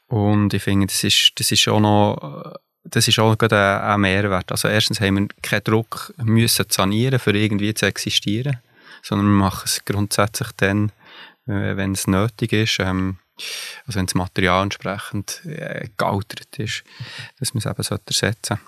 [0.05, 2.53] Und ich finde, das ist, das ist auch noch,
[2.84, 4.51] das ist auch gerade ein, Mehrwert.
[4.51, 8.60] Also erstens haben wir keinen Druck müssen sanieren, für irgendwie zu existieren,
[9.01, 10.91] sondern wir machen es grundsätzlich dann,
[11.47, 13.17] äh, wenn es nötig ist, ähm,
[13.88, 16.84] also wenn das Material entsprechend äh, gealtert ist,
[17.39, 18.60] dass man es eben ersetzen sollte.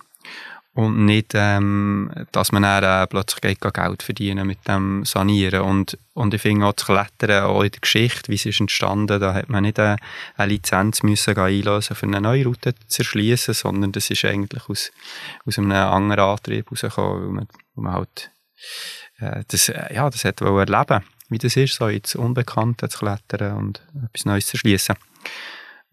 [0.73, 5.61] Und nicht, ähm, dass man dann äh, plötzlich Geld verdienen mit dem Sanieren.
[5.63, 9.19] Und, und ich finde auch das Klettern, auch in der Geschichte, wie es ist entstanden,
[9.19, 9.97] da hat man nicht eine,
[10.37, 14.91] eine Lizenz müssen einlösen für eine neue Route zu erschließen, sondern das ist eigentlich aus,
[15.45, 18.31] aus einem anderen Antrieb herausgekommen, weil man, weil man halt,
[19.19, 23.57] äh, das, äh, ja, das hat erleben wie das ist, so ins Unbekannte zu klettern
[23.57, 24.95] und etwas Neues zu erschließen.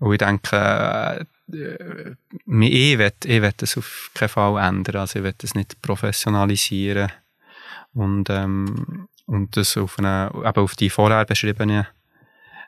[0.01, 4.97] Und ich denke, äh, äh, ich will, ich will das auf keinen Fall ändern.
[4.97, 7.11] Also ich will das nicht professionalisieren
[7.95, 11.87] und, ähm, und das auf, eine, eben auf die vorher beschriebenen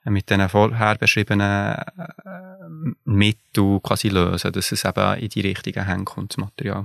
[0.04, 6.04] mit den vorher beschriebenen äh, Mitteln quasi lösen, dass es eben in die richtigen Hände
[6.04, 6.84] kommt, das Material.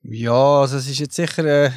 [0.00, 1.70] Ja, also es ist jetzt sicher äh,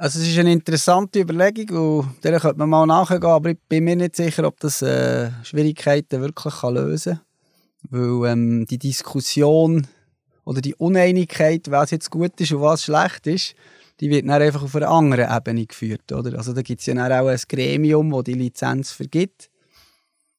[0.00, 3.82] also es ist eine interessante Überlegung und der könnte man mal nachgehen, aber ich bin
[3.82, 7.27] mir nicht sicher, ob das äh, Schwierigkeiten wirklich kann lösen kann.
[7.82, 9.86] Weil ähm, die Diskussion
[10.44, 13.54] oder die Uneinigkeit, was jetzt gut ist und was schlecht ist,
[14.00, 16.12] die wird dann einfach auf einer anderen Ebene geführt.
[16.12, 16.36] Oder?
[16.38, 19.50] Also da gibt es ja dann auch ein Gremium, das die Lizenz vergibt.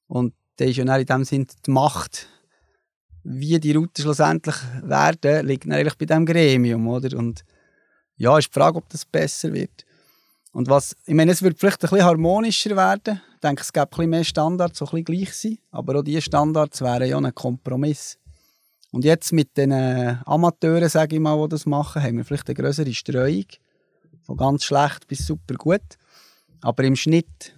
[0.08, 2.28] Und da ist ja dann in dem Sinne die Macht
[3.24, 7.18] wie die Routen schlussendlich werden, liegt dann eigentlich bei diesem Gremium, oder?
[7.18, 7.44] Und
[8.16, 9.86] ja, ist die Frage, ob das besser wird.
[10.52, 13.22] Und was, ich meine, es wird vielleicht ein bisschen harmonischer werden.
[13.40, 15.60] Ich denke, es gibt ein mehr Standards, die ein bisschen gleich sind.
[15.72, 18.18] Aber auch diese Standards wären ja ein Kompromiss.
[18.92, 22.50] Und jetzt mit den äh, Amateuren, sage ich mal, die das machen, haben wir vielleicht
[22.50, 23.46] eine größere Streuung.
[24.24, 25.80] Von ganz schlecht bis super gut.
[26.60, 27.56] Aber im Schnitt,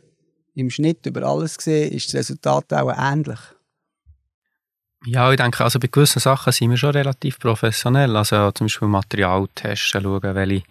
[0.54, 3.39] im Schnitt über alles gesehen, ist das Resultat auch ähnlich.
[5.08, 8.15] Ja, ich denke, also bei gewissen Sachen sind wir schon relativ professionell.
[8.15, 10.62] Also zum Beispiel Material testen, schauen, welche,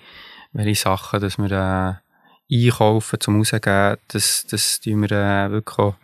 [0.53, 2.10] welche Sachen dass wir äh,
[2.51, 5.95] einkaufen, zum rausgeben, das, das tun wir äh, wirklich auch,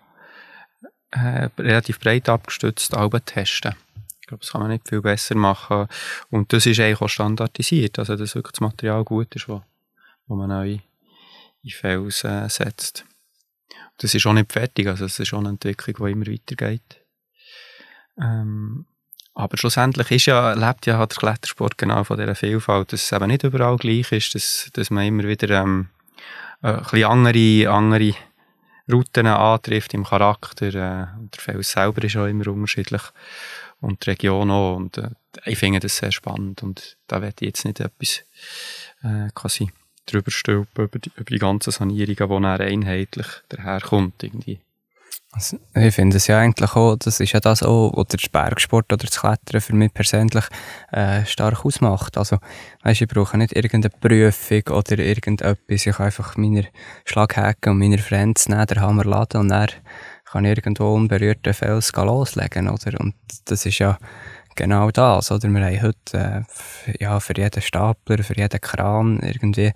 [1.12, 3.74] äh, relativ breit abgestützt Alben testen.
[4.20, 5.86] Ich glaube, das kann man nicht viel besser machen.
[6.30, 9.62] Und das ist eigentlich auch standardisiert, also dass wirklich das Material gut ist, wo,
[10.26, 10.78] wo man neu
[11.62, 13.04] in Fels äh, setzt.
[13.98, 17.02] Das ist auch nicht fertig, also es ist schon eine Entwicklung, die immer weitergeht.
[18.20, 18.86] Ähm,
[19.34, 23.12] aber schlussendlich ist ja, lebt ja halt der Klettersport genau von dieser Vielfalt, dass es
[23.12, 25.88] eben nicht überall gleich ist, dass, dass man immer wieder ähm,
[26.62, 28.14] äh, andere, andere
[28.90, 30.66] Routen antrifft im Charakter.
[30.66, 33.02] Äh, der Fels selber ist auch immer unterschiedlich
[33.80, 34.76] und die Region auch.
[34.76, 35.10] Und äh,
[35.44, 38.24] ich finde das sehr spannend und da werde ich jetzt nicht etwas
[39.02, 39.70] äh, quasi
[40.06, 44.22] drüber stülpen über die, über die ganzen Sanierungen, die dann einheitlich daherkommt.
[44.22, 44.60] Irgendwie.
[45.32, 48.90] Also, ich finde es ja eigentlich auch, das ist ja das auch, was der Bergsport
[48.90, 50.44] oder das Klettern für mich persönlich
[50.92, 52.16] äh, stark ausmacht.
[52.16, 52.38] Also,
[52.84, 55.58] weißt, ich brauche nicht irgendeine Prüfung oder irgendetwas.
[55.68, 56.66] Ich kann einfach meine
[57.04, 59.68] Schlaghäken und meine Friends nehmen, den Hammer laden und dann
[60.24, 62.98] kann ich irgendwo unberührten Fels loslegen, oder?
[62.98, 63.98] Und das ist ja
[64.54, 65.48] genau das, oder?
[65.48, 66.46] Wir haben heute,
[66.86, 69.72] äh, ja, für jeden Stapler, für jeden Kran irgendwie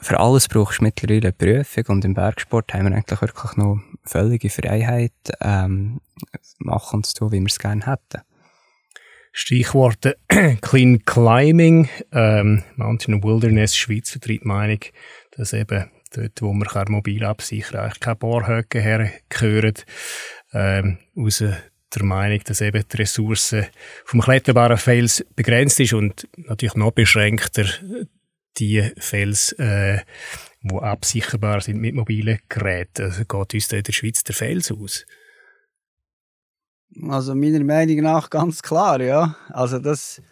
[0.00, 3.80] für alles brauchst du mittlerweile eine Prüfung und im Bergsport haben wir eigentlich wirklich noch
[4.04, 6.00] völlige Freiheit, ähm,
[6.58, 8.22] machen zu tun, wie wir es gerne hätten.
[9.32, 10.16] Stichworte
[10.62, 14.78] Clean Climbing, ähm, Mountain Wilderness Schweiz vertritt die Meinung,
[15.32, 19.74] dass eben dort, wo man mobil absichern kann, keine Bohrhöcke hergehören,
[20.54, 23.66] ähm, aus der Meinung, dass eben die Ressourcen
[24.04, 27.66] vom kletterbaren Fels begrenzt ist und natürlich noch beschränkter
[28.58, 30.00] die Fels, äh,
[30.62, 33.06] die absicherbar sind mit mobilen Geräten.
[33.06, 35.04] Also geht uns da in der Schweiz der Fels aus?
[37.08, 39.36] Also meiner Meinung nach ganz klar, ja.
[39.50, 40.22] Also das,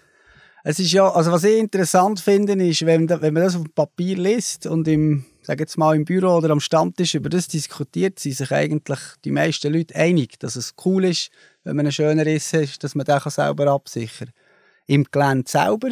[0.62, 3.72] es ist ja, also was ich interessant finde, ist, wenn, wenn man das auf dem
[3.72, 8.18] Papier liest und im, sag jetzt mal im Büro oder am Stammtisch über das diskutiert,
[8.18, 11.30] sind sich eigentlich die meisten Leute einig, dass es cool ist,
[11.64, 14.34] wenn man einen schönen Riss hat, dass man den selber absichern kann.
[14.86, 15.90] Im Gelände selber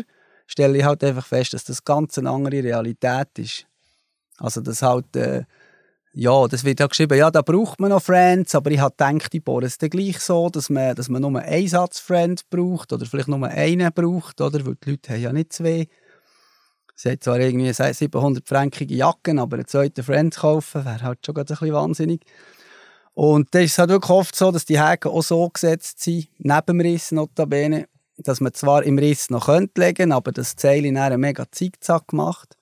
[0.52, 3.66] stelle ich halt einfach fest, dass das ganz eine andere Realität ist.
[4.38, 5.44] Also das halt, äh,
[6.12, 9.34] ja, das wird ja geschrieben, ja, da braucht man noch Friends, aber ich habe gedacht,
[9.34, 12.92] ich bohre es dann gleich so, dass man, dass man nur einen Satz Friend braucht
[12.92, 14.64] oder vielleicht nur einen braucht, oder?
[14.66, 15.88] Weil die Leute haben ja nicht zwei.
[16.94, 21.46] Sie haben zwar irgendwie 700-fränkige Jacken, aber einen zweiten Friend kaufen wäre halt schon ein
[21.46, 22.20] bisschen wahnsinnig.
[23.14, 26.66] Und dann ist halt wirklich oft so, dass die Häken auch so gesetzt sind, neben
[26.66, 27.86] dem Riss notabene,
[28.22, 32.56] dass man zwar im Riss noch könnte legen, aber das Zeil einer mega Zickzack macht.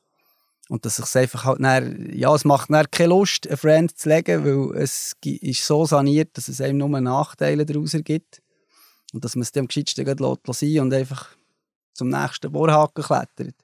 [0.68, 4.08] Und dass es einfach halt dann, ja, es macht dann keine Lust, einen Friend zu
[4.08, 8.40] legen, weil es ist so saniert, dass es einem nur Nachteile daraus gibt.
[9.12, 11.30] Und dass man es dem gescheitsten sein und einfach
[11.92, 13.56] zum nächsten Bohrhaken klettert.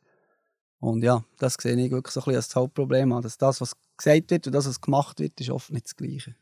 [0.81, 3.73] Und ja, das sehe ich wirklich so ein bisschen als Hauptproblem an, dass das, was
[3.97, 6.35] gesagt wird und das, was gemacht wird, ist oft nicht das Gleiche.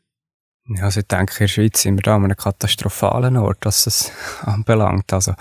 [0.67, 3.83] Ja, also ich denke, in der Schweiz sind wir da an einem katastrophalen Ort, was
[3.83, 5.13] das anbelangt.
[5.13, 5.33] Also,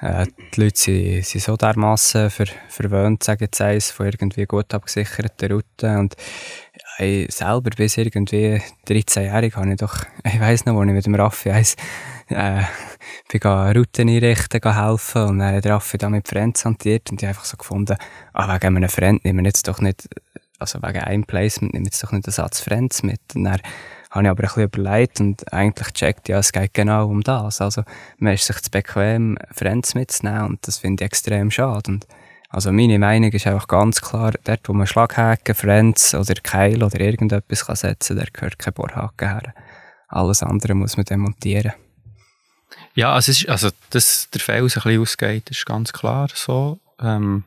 [0.00, 4.72] äh, die Leute sind, sind so dermassen ver, verwöhnt, sagen jetzt eins, von irgendwie gut
[4.72, 5.96] abgesicherten Routen.
[5.96, 6.16] Und
[7.00, 11.16] ich selber bis irgendwie 13-jährig habe ich doch, ich weiss noch, wo ich mit dem
[11.16, 11.74] Raffi eins,
[12.28, 12.62] äh,
[13.32, 17.30] bin Routen einrichten, helfen und dann hat Raffi da mit Friends hantiert und ich habe
[17.30, 17.96] einfach so gefunden,
[18.32, 20.08] ah, wegen einem Friend nehmen wir jetzt doch nicht,
[20.60, 23.20] also wegen einem Placement nehmen wir jetzt doch nicht einen Satz Friends mit.
[23.34, 23.60] Und dann
[24.12, 27.60] habe ich aber ein bisschen überlegt und eigentlich gecheckt, ja, es geht genau um das.
[27.60, 27.82] Also,
[28.18, 31.90] man ist sich zu bequem, Friends mitzunehmen und das finde ich extrem schade.
[31.90, 32.06] Und
[32.50, 37.00] also meine Meinung ist einfach ganz klar, dort, wo man Schlaghaken, Friends oder Keil oder
[37.00, 39.54] irgendetwas kann setzen kann, da gehört kein Bohrhaken her.
[40.08, 41.72] Alles andere muss man demontieren.
[42.94, 46.78] Ja, also, ist, also dass der Fels ein bisschen ausgeht, ist ganz klar so.
[47.02, 47.44] Ähm,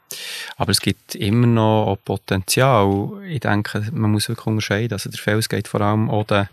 [0.58, 3.22] aber es gibt immer noch Potenzial.
[3.28, 4.94] Ich denke, man muss wirklich unterscheiden.
[4.94, 6.50] Also der Fels geht vor allem auch den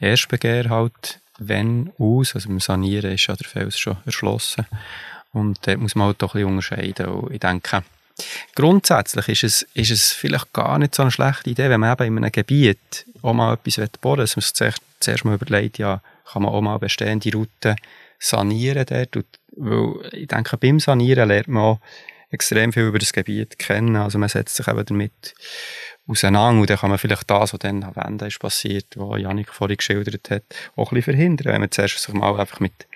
[0.00, 2.34] Erstbegehr halt wenn aus.
[2.34, 4.66] Also beim Sanieren ist ja der Fels schon erschlossen.
[5.32, 7.06] Und dort muss man halt auch ein bisschen unterscheiden.
[7.06, 7.82] Und ich denke,
[8.54, 12.16] grundsätzlich ist es, ist es vielleicht gar nicht so eine schlechte Idee, wenn man eben
[12.16, 16.00] in einem Gebiet auch mal etwas bohren will, dass man sich zuerst mal überlegt, ja,
[16.24, 17.76] kann man auch mal bestehende Routen
[18.18, 19.16] sanieren dort.
[19.16, 21.80] Und, weil ich denke, beim Sanieren lernt man auch
[22.36, 23.96] extrem viel über das Gebiet kennen.
[23.96, 25.34] Also man setzt sich eben damit
[26.06, 29.52] auseinander und dann kann man vielleicht das, was dann am Ende ist passiert, was Janik
[29.52, 30.44] vorhin geschildert hat,
[30.76, 32.86] auch ein verhindern, wenn man zuerst sich mal einfach mit,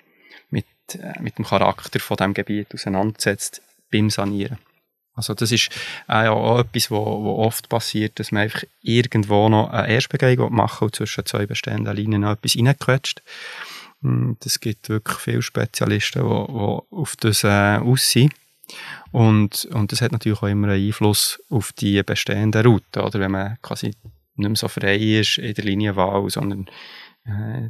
[0.49, 4.59] mit, äh, mit dem Charakter von dem Gebiet auseinandersetzt beim Sanieren.
[5.13, 5.69] Also das ist
[6.07, 6.97] äh, auch etwas, wo
[7.37, 12.21] oft passiert, dass man einfach irgendwo noch eine Erstbegehung machen und zwischen zwei bestehenden Linien
[12.21, 13.21] noch etwas reinquetscht.
[14.01, 18.33] Hm, das gibt wirklich viele Spezialisten, die, die auf das äh, aussehen.
[19.11, 23.19] Und, und das hat natürlich auch immer einen Einfluss auf die bestehenden Routen, oder?
[23.19, 23.93] Wenn man quasi
[24.35, 26.67] nicht mehr so frei ist in der Linienwahl, sondern
[27.25, 27.69] äh,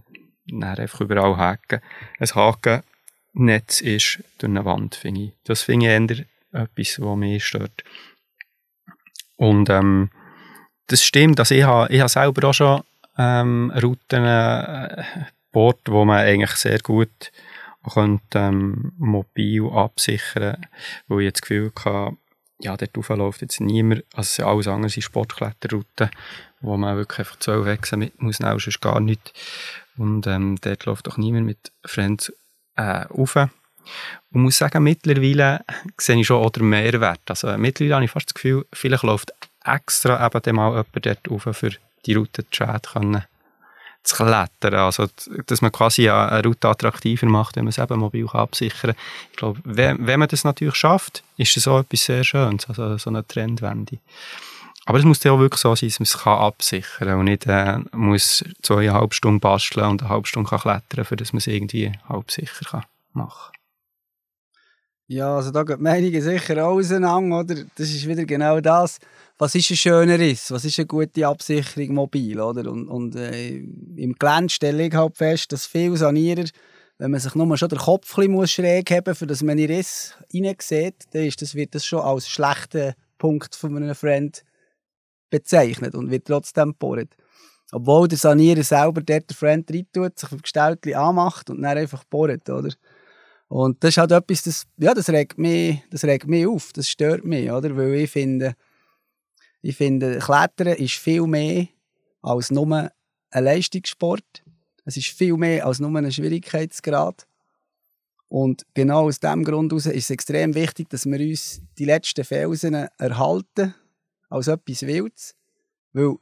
[0.60, 1.82] einfach überall haken.
[2.20, 5.32] Ein Hakennetz ist durch eine Wand, finde ich.
[5.44, 6.26] Das finde ich eher
[6.62, 7.84] etwas, was mich stört.
[9.38, 10.10] Und ähm,
[10.88, 12.84] das stimmt, also ich habe, ich habe selber auch schon
[13.18, 15.04] ähm, Routen äh,
[15.52, 17.32] gebaut, wo man eigentlich sehr gut
[17.90, 20.66] könnte, ähm, mobil absichern
[21.08, 22.18] weil ich das Gefühl hatte,
[22.60, 26.12] ja, dort läuft jetzt niemand, also alles andere sind Sportkletterrouten,
[26.62, 29.34] wo man wirklich einfach zwölf Wechsel mit muss, nehmen, sonst gar nicht.
[29.98, 32.32] Und ähm, dort läuft auch niemand mit Friends
[32.76, 33.36] äh, rauf.
[33.36, 35.66] Und muss sagen, mittlerweile
[35.98, 37.22] sehe ich schon auch den Mehrwert.
[37.28, 39.34] Also mittlerweile habe ich fast das Gefühl, vielleicht läuft
[39.66, 41.72] extra eben mal jemand dort rauf, für
[42.06, 43.26] die Route zu können
[44.04, 44.74] zu klettern.
[44.76, 45.08] Also,
[45.46, 48.96] dass man quasi eine Route attraktiver macht, wenn man es eben mobil absichern kann.
[49.32, 52.98] Ich glaube, wenn, wenn man das natürlich schafft, ist das auch etwas sehr Schönes, also
[52.98, 54.00] so eine Trendwende.
[54.86, 57.26] Aber es muss ja auch wirklich so sein, dass man es kann absichern kann und
[57.26, 61.38] nicht äh, muss zweieinhalb Stunden basteln und eine halbe Stunde kann klettern, für dass man
[61.38, 62.84] es irgendwie halb sicher kann
[63.14, 63.54] machen
[65.08, 67.56] Ja, also da geht die Meinungen sicher auseinander, oder?
[67.76, 69.00] Das ist wieder genau das
[69.42, 72.70] was ist ein schöner Riss, was ist eine gute Absicherung mobil, oder?
[72.70, 76.46] Und, und äh, im Gelände stelle ich halt fest, dass viele Sanierer,
[77.00, 79.66] wenn man sich nur schon den Kopf ein muss schräg haben für dass man in
[79.68, 84.44] den Riss hineinsieht, dann ist das, wird das schon als schlechter Punkt von einem Freund
[85.32, 87.10] bezeichnet und wird trotzdem gebohrt.
[87.72, 92.04] Obwohl der Sanierer selber dort den Freund reintut, sich auf Gestaltchen anmacht und dann einfach
[92.04, 92.70] bohrt, oder?
[93.48, 96.88] Und das ist halt etwas, das, ja, das regt mich, das regt mich auf, das
[96.88, 97.76] stört mich, oder?
[97.76, 98.54] Weil ich finde,
[99.62, 101.68] ich finde, Klettern ist viel mehr
[102.22, 102.92] als nur
[103.32, 104.44] ein Leistungssport.
[104.86, 107.28] Es ist viel mehr als nur ein Schwierigkeitsgrad.
[108.28, 112.74] Und genau aus diesem Grund ist es extrem wichtig, dass wir uns die letzten Felsen
[112.74, 113.76] erhalten
[114.30, 115.36] als etwas Wildes.
[115.94, 116.16] Weil,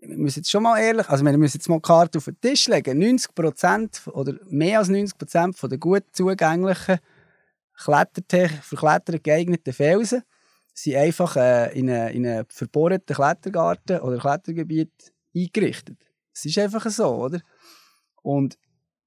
[0.00, 2.40] wir müssen jetzt schon mal ehrlich, also wir müssen jetzt mal die Karte auf den
[2.40, 3.02] Tisch legen.
[3.02, 6.98] 90% oder mehr als 90% der gut zugänglichen
[7.74, 10.22] Klettertech für Klettern geeigneten Felsen
[10.78, 14.92] sind einfach äh, in einen eine verbohrten Klettergarten oder Klettergebiet
[15.34, 15.98] eingerichtet.
[16.32, 17.40] Es ist einfach so, oder?
[18.22, 18.58] Und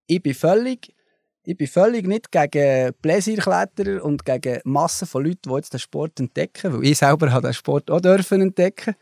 [0.07, 0.95] ich bin völlig,
[1.43, 6.19] ich bin völlig nicht gegen Bläsierkletterer und gegen Massen von Leuten, die jetzt den Sport
[6.19, 8.95] entdecken, weil ich selber habe den Sport auch dürfen entdecken.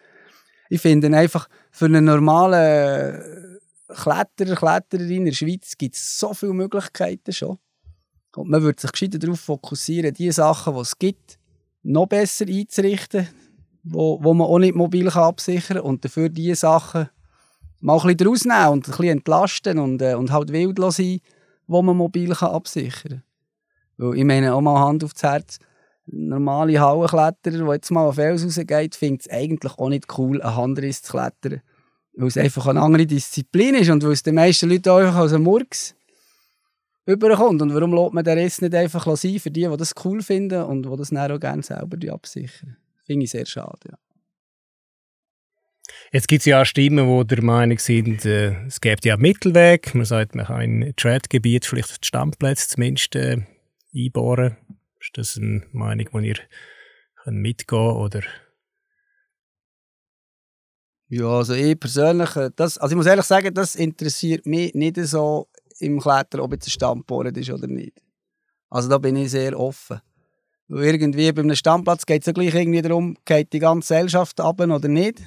[0.69, 3.49] Ich finde einfach, für einen normalen
[3.87, 7.57] Kletterer, Klettererin in der Schweiz gibt es so viele Möglichkeiten schon.
[8.35, 11.36] Und man würde sich gescheiter darauf fokussieren, die Sachen, die es gibt,
[11.87, 13.27] noch besser einzurichten,
[13.83, 17.09] wo, wo man auch nicht mobil kann absichern kann und dafür diese Sachen
[17.79, 21.19] mal ein bisschen rausnehmen und ein bisschen entlasten und, äh, und halt wild sein,
[21.65, 23.23] wo man mobil kann absichern
[23.97, 24.13] kann.
[24.15, 25.59] Ich meine, auch mal Hand aufs Herz,
[26.05, 30.55] normale Hallenkletterer, der jetzt mal auf Fels rausgeht, findet es eigentlich auch nicht cool, einen
[30.55, 31.61] Handriss zu klettern.
[32.15, 35.15] Weil es einfach eine andere Disziplin ist und weil es den meisten Leuten auch einfach
[35.15, 35.95] als ein Murks
[37.07, 37.61] überkommt.
[37.61, 40.61] Und warum lässt man den Rest nicht einfach sein für die, die das cool finden
[40.63, 42.77] und die das dann auch gerne selber absichern?
[43.05, 43.97] Finde ich sehr schade, ja.
[46.11, 49.21] Jetzt gibt es ja auch Stimmen, die der Meinung sind, äh, es gäbe ja einen
[49.21, 49.93] Mittelweg.
[49.95, 53.37] Man sagt, man kann in Trad-Gebiet vielleicht die Standplätze zumindest äh,
[53.95, 54.57] einbauen.
[54.99, 56.39] Ist das eine Meinung, die ihr
[57.23, 58.21] könnt mitgehen oder?
[61.09, 64.97] Ja, also ich persönlich, äh, das, also ich muss ehrlich sagen, das interessiert mich nicht
[64.97, 65.47] so
[65.79, 68.01] im Klettern, ob jetzt ein Standboard ist oder nicht.
[68.69, 70.01] Also da bin ich sehr offen.
[70.67, 74.39] Weil irgendwie bei einem Standplatz geht es ja gleich irgendwie darum, geht die ganze Gesellschaft
[74.41, 75.21] ab oder nicht.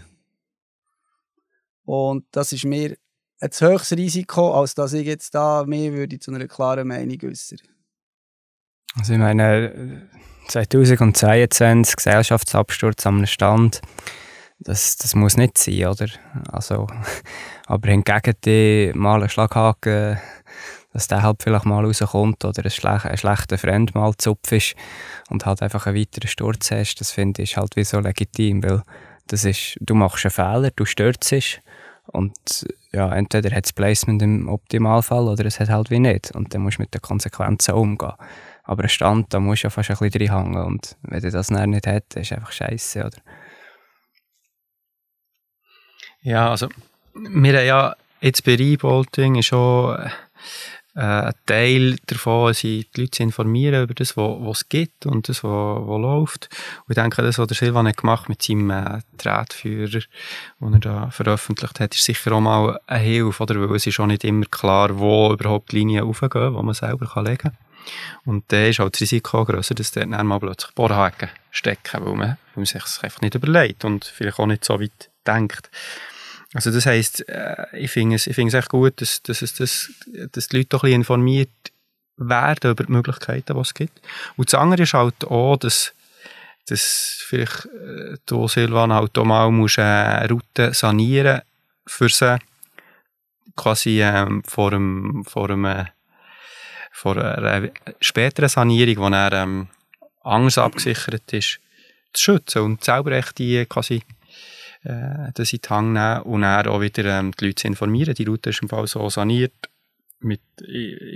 [1.85, 2.97] Und das ist mir
[3.41, 7.59] ein hohes Risiko, als dass ich jetzt da mehr würde zu einer klaren Meinung äußern.
[8.97, 10.09] Also ich meine,
[10.49, 13.81] 2022 Gesellschaftsabsturz am Stand,
[14.61, 16.07] das, das muss nicht sein, oder?
[16.51, 16.87] Also,
[17.67, 20.19] aber hingegen die mal einen Schlaghaken
[20.93, 24.75] dass der halt vielleicht mal rauskommt oder ein, schlech ein schlechter Freund mal zupf ist
[25.29, 28.83] und halt einfach einen weiteren Sturz hast, das finde ich halt wie so legitim, weil
[29.29, 31.33] das ist, du machst einen Fehler, du stürzt
[32.07, 36.35] Und ja, entweder hat es Placement im Optimalfall oder es hat halt wie nicht.
[36.35, 38.15] Und dann musst du mit den Konsequenzen umgehen.
[38.65, 40.65] Aber ein Stand, da musst du ja fast ein bisschen reinhängen.
[40.65, 43.19] Und wenn du das dann nicht hast, ist einfach scheiße, oder?
[46.23, 46.69] Ja, also
[47.15, 49.97] wir haben ja jetzt bei Rebolting schon
[50.95, 55.29] äh, ein Teil davon, sind die Leute zu informieren über das, was es gibt und
[55.29, 56.49] das, was läuft.
[56.87, 60.01] Und ich denke, das, was der Silvan hat gemacht mit seinem äh, Tretführer,
[60.61, 63.69] den er da veröffentlicht hat, ist sicher auch mal eine Hilfe, oder?
[63.69, 67.07] weil es ist auch nicht immer klar, wo überhaupt die Linien aufgehen, wo man selber
[67.07, 67.57] kann legen kann.
[68.27, 72.15] Und dann ist auch das Risiko grösser, dass dort dann mal plötzlich Bohrhaken stecken, weil
[72.15, 75.71] man, weil man sich das einfach nicht überlegt und vielleicht auch nicht so weit denkt.
[76.53, 79.55] Also das heisst, äh, ich finde es, ich finde es echt gut, dass, dass, es,
[79.55, 79.91] dass,
[80.33, 81.51] dass die Leute doch ein bisschen informiert
[82.17, 84.01] werden über die Möglichkeiten, die es gibt.
[84.37, 85.95] Und das andere ist halt auch, dass,
[86.67, 91.43] dass vielleicht äh, du, Silvan, halt auch mal musst, äh, Route sanieren
[91.87, 92.39] für sie
[93.57, 95.85] quasi ähm, vor, einem, vor, einem, äh,
[96.91, 97.71] vor einer
[98.01, 99.69] späteren Sanierung, wo er ähm,
[100.23, 101.61] anders abgesichert ist,
[102.13, 104.03] zu schützen und selber echt die quasi
[104.85, 108.15] äh, das in die Hand nehmen und dann auch wieder ähm, die Leute zu informieren.
[108.15, 109.53] Die Route ist im Fall so saniert
[110.21, 110.41] mit,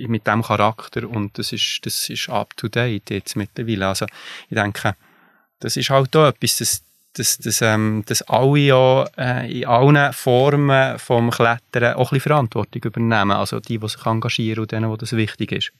[0.09, 3.89] mit dem Charakter und das ist, das ist up to date jetzt mittlerweile.
[3.89, 4.07] Also
[4.49, 4.97] ich denke,
[5.61, 6.83] das ist halt auch etwas, das,
[7.15, 12.21] dass, dass, ähm, dass alle ja äh, in allen Formen vom Klettern auch ein bisschen
[12.21, 13.33] Verantwortung übernehmen.
[13.33, 15.73] Also die, die sich engagieren und denen, wo das wichtig ist.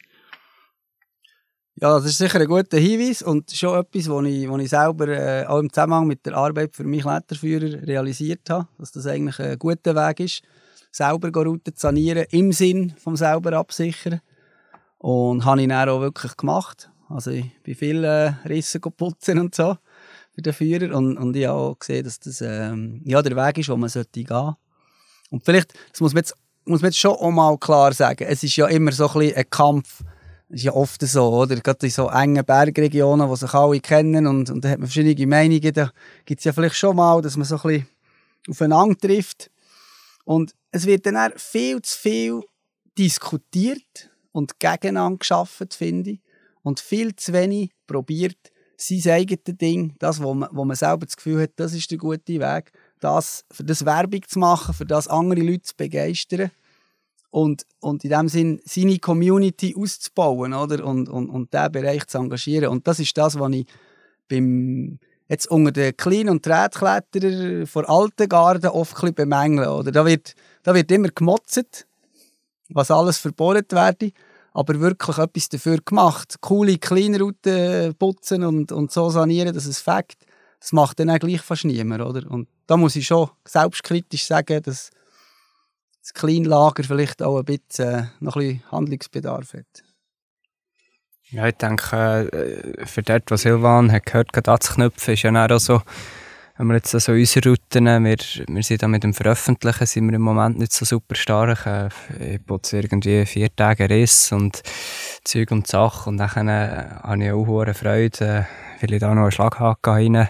[1.77, 5.09] Ja, das ist sicher ein guter Hinweis und schon etwas, was ich, was ich selber
[5.09, 9.41] äh, auch im Zusammenhang mit der Arbeit für mich Kletterführer realisiert habe, dass das eigentlich
[9.41, 10.43] ein guter Weg ist,
[10.93, 14.21] selber Routen zu sanieren, im Sinn vom selber absichern.
[14.99, 16.91] Und habe ich dann auch wirklich gemacht.
[17.09, 18.07] Also ich bin viele
[18.45, 19.77] äh, Risse putzen und so
[20.33, 23.59] für den Führer und, und ich habe auch gesehen, dass das ähm, ja, der Weg
[23.59, 24.55] ist, wo man sollte gehen.
[25.31, 26.35] Und vielleicht, das muss man jetzt,
[26.67, 29.51] muss man jetzt schon auch mal klar sagen, es ist ja immer so ein, ein
[29.51, 30.05] Kampf,
[30.55, 31.57] das ist ja oft so, oder?
[31.57, 35.27] Gerade in so engen Bergregionen, wo sich alle kennen und, und da hat man verschiedene
[35.27, 35.91] Meinungen, da
[36.25, 37.89] gibt es ja vielleicht schon mal, dass man so ein bisschen
[38.49, 39.51] aufeinander trifft.
[40.25, 42.41] Und es wird dann auch viel zu viel
[42.97, 46.21] diskutiert und gegeneinander geschaffen, finde ich.
[46.63, 48.39] Und viel zu wenig probiert,
[48.77, 51.99] sein eigenes Ding, das, wo man, wo man selber das Gefühl hat, das ist der
[51.99, 56.53] gute Weg, das, für das Werbung zu machen, für das andere Leute zu begeistern
[57.35, 60.85] und, und in dem Sinn seine Community auszubauen oder?
[60.85, 62.69] Und, und, und diesen Bereich zu engagieren.
[62.69, 63.67] Und das ist das, was ich
[64.29, 69.69] beim, jetzt unter den Klein- und Trätkletterern vor alten Garden oft ein bemängeln.
[69.69, 69.91] Oder?
[69.91, 71.89] Da, wird, da wird immer gemotzt,
[72.69, 74.13] was alles verbohrt werde,
[74.53, 76.37] aber wirklich etwas dafür gemacht.
[76.41, 80.19] Coole Kleinrouten putzen und, und so sanieren, dass es fängt.
[80.61, 82.01] Das macht dann auch gleich fast niemand.
[82.01, 82.31] Oder?
[82.31, 84.93] Und da muss ich schon selbstkritisch sagen, dass
[86.05, 89.85] das Kleinlager vielleicht auch ein bisschen, äh, noch ein bisschen Handlungsbedarf hat.
[91.31, 95.59] Ja, ich denke, äh, für dort, was Silvan hat gehört, gerade anzuknüpfen, ist ja auch
[95.59, 95.81] so,
[96.59, 98.17] wenn wir jetzt also unsere Routen, wir,
[98.49, 101.65] wir sind da mit dem Veröffentlichen, sind wir im Moment nicht so super stark.
[101.67, 104.63] Äh, ich putze irgendwie vier Tage Riss und
[105.25, 108.47] Zeug und Sachen und dann habe ich auch hohe Freude,
[108.81, 110.29] weil ich da noch einen Schlaghaken rein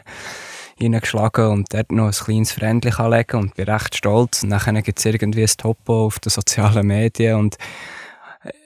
[0.81, 4.43] reingeschlagen und dort noch ein kleines Frändchen anlegen und bin recht stolz.
[4.43, 7.57] Und dann gibt es irgendwie ein Topo auf den sozialen Medien und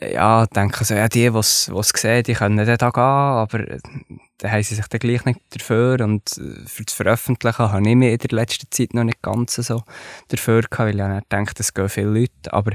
[0.01, 3.61] äh, ja, denken so, ja, die, die es sehen, die können dann da gehen, aber
[3.61, 3.79] äh,
[4.39, 7.97] dann haben sie sich dann gleich nicht dafür und äh, für das Veröffentlichen habe ich
[7.97, 9.83] mich in der letzten Zeit noch nicht ganz so
[10.29, 12.73] dafür gehabt, weil ich dann denke, es gehen viele Leute, aber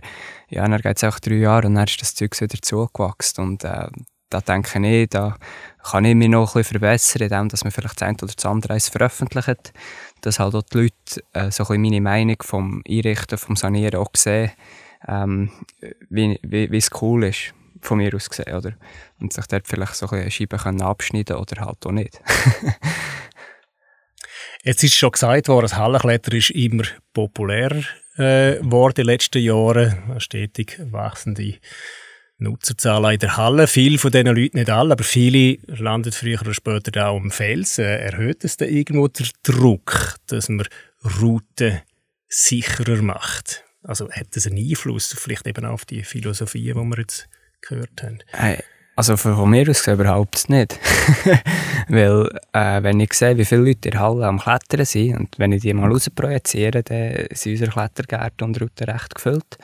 [0.50, 3.64] ja, dann geht es auch drei Jahre und dann ist das Zeug wieder zugewachsen und
[3.64, 3.88] äh,
[4.30, 5.36] da denke ich, da
[5.84, 8.80] kann ich mich noch ein verbessern, indem dass man vielleicht das eine oder das andere
[8.80, 9.74] veröffentlicht,
[10.22, 14.12] dass halt auch die Leute äh, so ein meine Meinung vom Einrichten, vom Sanieren auch
[14.16, 14.52] sehen,
[15.08, 15.52] ähm,
[16.10, 18.74] wie, wie, wie es cool ist, von mir aus gesehen, oder?
[19.20, 22.22] Und sich dort vielleicht so ein bisschen Scheiben abschneiden oder halt auch nicht.
[24.64, 27.84] Jetzt ist schon gesagt worden, das Hallenkletter ist immer populärer
[28.16, 30.20] äh, geworden in den letzten Jahren.
[30.20, 31.56] Stetig wachsende
[32.44, 33.68] Nutzerzahlen in der Halle.
[33.68, 37.86] Viele von diesen Leuten, nicht alle, aber viele landen früher oder später auch am Felsen.
[37.86, 40.68] Erhöht es dann irgendwo den Druck, dass man
[41.22, 41.82] Routen
[42.28, 43.64] sicherer macht?
[43.84, 47.28] Also hat das einen Einfluss vielleicht eben auf die Philosophie, die wir jetzt
[47.62, 48.20] gehört haben?
[48.28, 48.64] Hey,
[48.96, 50.80] also von mir aus überhaupt nicht.
[51.88, 55.39] Weil, äh, wenn ich sehe, wie viele Leute in der Halle am Klettern sind, und
[55.39, 59.58] wenn ich die mal rausprojiziere, dann sind unsere Klettergärten und Routen recht gefüllt.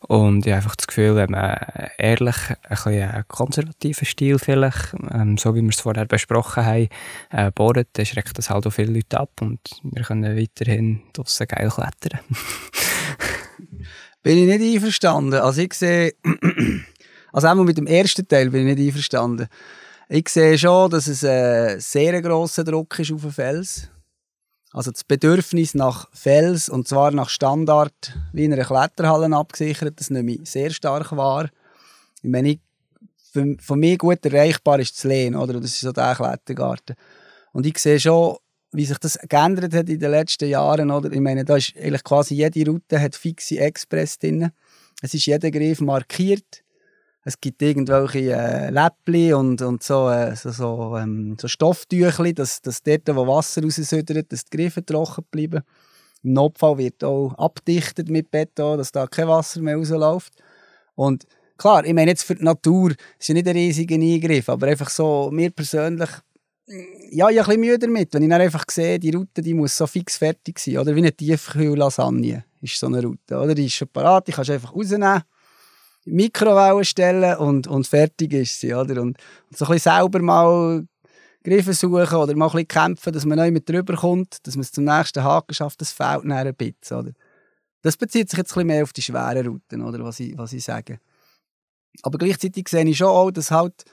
[0.00, 1.56] Und ich habe einfach das Gefühl, wenn man
[1.98, 6.88] ehrlich ein bisschen konservativen Stil vielleicht, ähm, so wie wir es vorher besprochen haben,
[7.30, 11.46] äh, bohrt, dann schreckt das halt auch viele Leute ab und wir können weiterhin draussen
[11.46, 12.20] geil klettern.
[14.24, 15.40] bin ich nicht einverstanden.
[15.40, 16.14] Also ich sehe,
[17.34, 19.48] also einmal mit dem ersten Teil bin ich nicht einverstanden.
[20.08, 23.88] Ich sehe schon, dass es ein sehr grosser Druck ist auf den Fels.
[24.72, 30.10] Also das Bedürfnis nach Fels, und zwar nach Standard, wie in einer Kletterhalle abgesichert, das
[30.10, 31.50] nehme ich sehr stark wahr.
[32.22, 32.60] Ich meine, ich,
[33.32, 35.54] für, von mir gut erreichbar ist das Lehn, oder?
[35.54, 36.94] Das ist so der Klettergarten.
[37.52, 38.36] Und ich sehe schon,
[38.70, 40.92] wie sich das geändert hat in den letzten Jahren.
[40.92, 41.10] Oder?
[41.10, 44.52] Ich meine, da ist eigentlich quasi jede Route hat fixe Express drin.
[45.02, 46.63] Es ist jeder Griff markiert.
[47.24, 52.60] Es gibt irgendwelche äh, Läppli und, und so, äh, so, so, ähm, so Stofftüchli, dass,
[52.60, 55.62] dass dort, wo Wasser raussödert, dass die Griffe trocken bleiben.
[56.22, 60.34] Im Notfall wird auch abdichtet mit Beton, dass da kein Wasser mehr rausläuft.
[60.94, 61.24] Und
[61.56, 64.90] klar, ich meine jetzt für die Natur, ist ja nicht ein riesiger Eingriff, aber einfach
[64.90, 66.10] so, mir persönlich
[67.10, 69.52] ja, ich habe ein bisschen Mühe damit, wenn ich dann einfach sehe, die Route die
[69.52, 70.78] muss so fix fertig sein.
[70.78, 73.36] Oder wie eine Tiefkühl-Lasagne ist so eine Route.
[73.36, 73.54] Oder?
[73.54, 75.22] Die ist schon parat, die kannst du einfach rausnehmen,
[76.04, 78.74] Mikrowelle stellen und, und fertig ist sie.
[78.74, 79.00] Oder?
[79.00, 79.18] Und,
[79.50, 80.86] und so ein bisschen selber mal
[81.42, 84.62] Griffe suchen oder mal ein bisschen kämpfen, dass man neu mit drüber kommt, dass man
[84.62, 86.98] es zum nächsten Haken schafft, das fehlt nachher ein bisschen.
[86.98, 87.12] Oder?
[87.82, 90.02] Das bezieht sich jetzt ein bisschen mehr auf die schweren Routen, oder?
[90.04, 91.00] Was, ich, was ich sage.
[92.02, 93.84] Aber gleichzeitig sehe ich schon auch, dass halt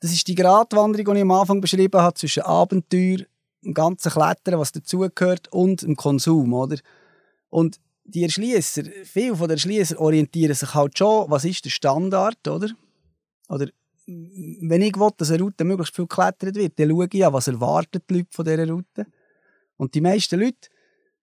[0.00, 3.18] das ist die Gratwanderung, die ich am Anfang beschrieben habe, zwischen Abenteuer,
[3.62, 6.78] dem ganzen Klettern, was dazugehört, und dem Konsum, oder?
[7.50, 7.78] Und
[8.10, 12.68] die Erschließer, viele von den Erschließer orientieren sich halt schon, was ist der Standard, oder?
[13.48, 13.68] Oder
[14.06, 17.48] wenn ich will, dass eine Route möglichst viel geklettert wird, dann schaue ich an, was
[17.48, 19.06] erwarten die Leute von dieser Route.
[19.76, 20.68] Und die meisten Leute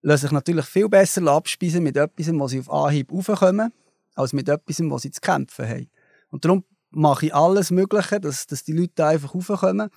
[0.01, 3.71] lassen sich natürlich viel besser abspeisen mit etwas, wo sie auf Anhieb raufkommen,
[4.15, 5.89] als mit etwas, wo sie zu kämpfen haben.
[6.29, 9.89] Und darum mache ich alles Mögliche, dass, dass die Leute einfach raufkommen.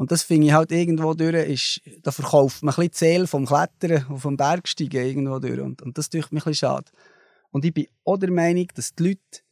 [0.00, 3.26] Und das finde ich halt irgendwo durch, ist, da verkauft man ein bisschen die Seele
[3.26, 5.60] vom Klettern und vom Bergsteigen irgendwo durch.
[5.60, 6.90] Und, und das tut mich ein bisschen schade.
[7.50, 9.42] Und ich bin auch der Meinung, dass die Leute,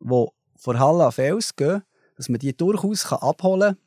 [0.00, 0.26] die
[0.56, 1.84] vor Halle auf Fels gehen,
[2.16, 3.78] dass man die durchaus abholen kann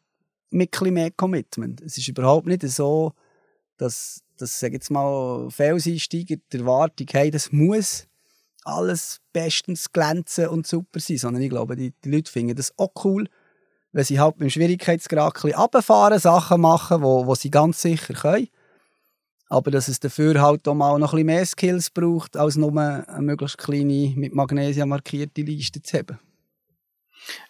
[0.52, 1.82] mit ein mehr Commitment.
[1.82, 3.12] Es ist überhaupt nicht so,
[3.76, 8.08] dass, dass sag jetzt mal, Felseinsteiger die Erwartung haben, das muss
[8.64, 12.94] alles bestens glänzen und super sein, sondern ich glaube, die, die Leute finden das auch
[13.04, 13.28] cool,
[13.92, 18.48] wenn sie halt beim Schwierigkeitsgrad ein runterfahren, Sachen machen, wo, wo sie ganz sicher können.
[19.50, 23.06] Aber dass es dafür halt auch mal noch ein mehr Skills braucht, als nur eine
[23.20, 26.20] möglichst kleine, mit Magnesium markierte Liste zu haben.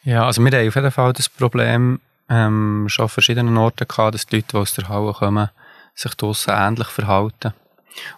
[0.03, 4.13] Ja, also wir haben auf jeden Fall das Problem ähm, schon an verschiedenen Orten gehabt,
[4.13, 5.49] dass die Leute, die aus der Halle kommen,
[5.93, 7.53] sich draussen ähnlich verhalten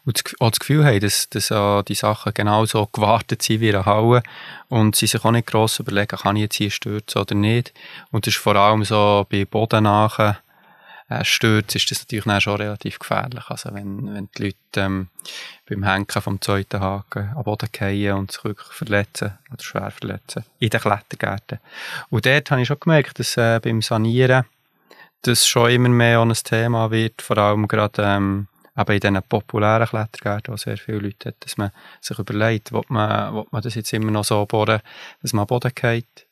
[0.05, 1.51] und auch das Gefühl haben, dass, dass
[1.86, 4.24] die Sachen genauso gewartet sind wie in Halle
[4.69, 7.74] und sie sich auch nicht gross überlegen, kann ich jetzt hier stürzen oder nicht.
[8.11, 10.38] Und das ist vor allem so bei bodennachen
[11.11, 13.43] äh, Stürzen ist das natürlich schon relativ gefährlich.
[13.49, 15.09] Also wenn, wenn die Leute ähm,
[15.69, 20.45] beim Hängen vom zweiten Haken am Boden fallen und sich wirklich verletzen oder schwer verletzen
[20.59, 21.59] in den Klettergärten.
[22.09, 24.45] Und dort habe ich schon gemerkt, dass äh, beim Sanieren
[25.24, 29.88] das schon immer mehr ein Thema wird, vor allem gerade ähm, aber in diesen populären
[29.88, 33.91] Klettergärten, wo sehr viele Leute hat, dass man sich überlegt, ob man, man das jetzt
[33.93, 34.82] immer noch so bohren,
[35.22, 36.28] dass man Boden geht,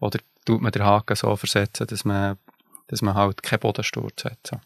[0.00, 2.38] oder tut man den Haken so versetzen, dass man,
[2.88, 4.38] dass man halt keinen Bodensturz hat.
[4.46, 4.60] So.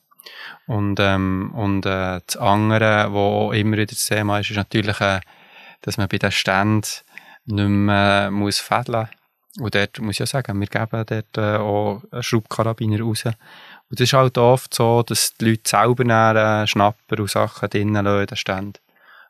[0.66, 5.20] Und, ähm, und äh, das andere, was immer wieder das Thema ist, ist natürlich, äh,
[5.82, 6.86] dass man bei den Ständen
[7.46, 9.08] nicht mehr muss fädeln muss.
[9.58, 13.24] Und dort muss ich ja sagen, wir geben dort äh, auch Schraubkarabiner raus.
[13.90, 17.68] Und es ist halt oft so, dass die Leute selber dann, äh, Schnapper und Sachen
[17.68, 18.80] drinnen lassen, Stand.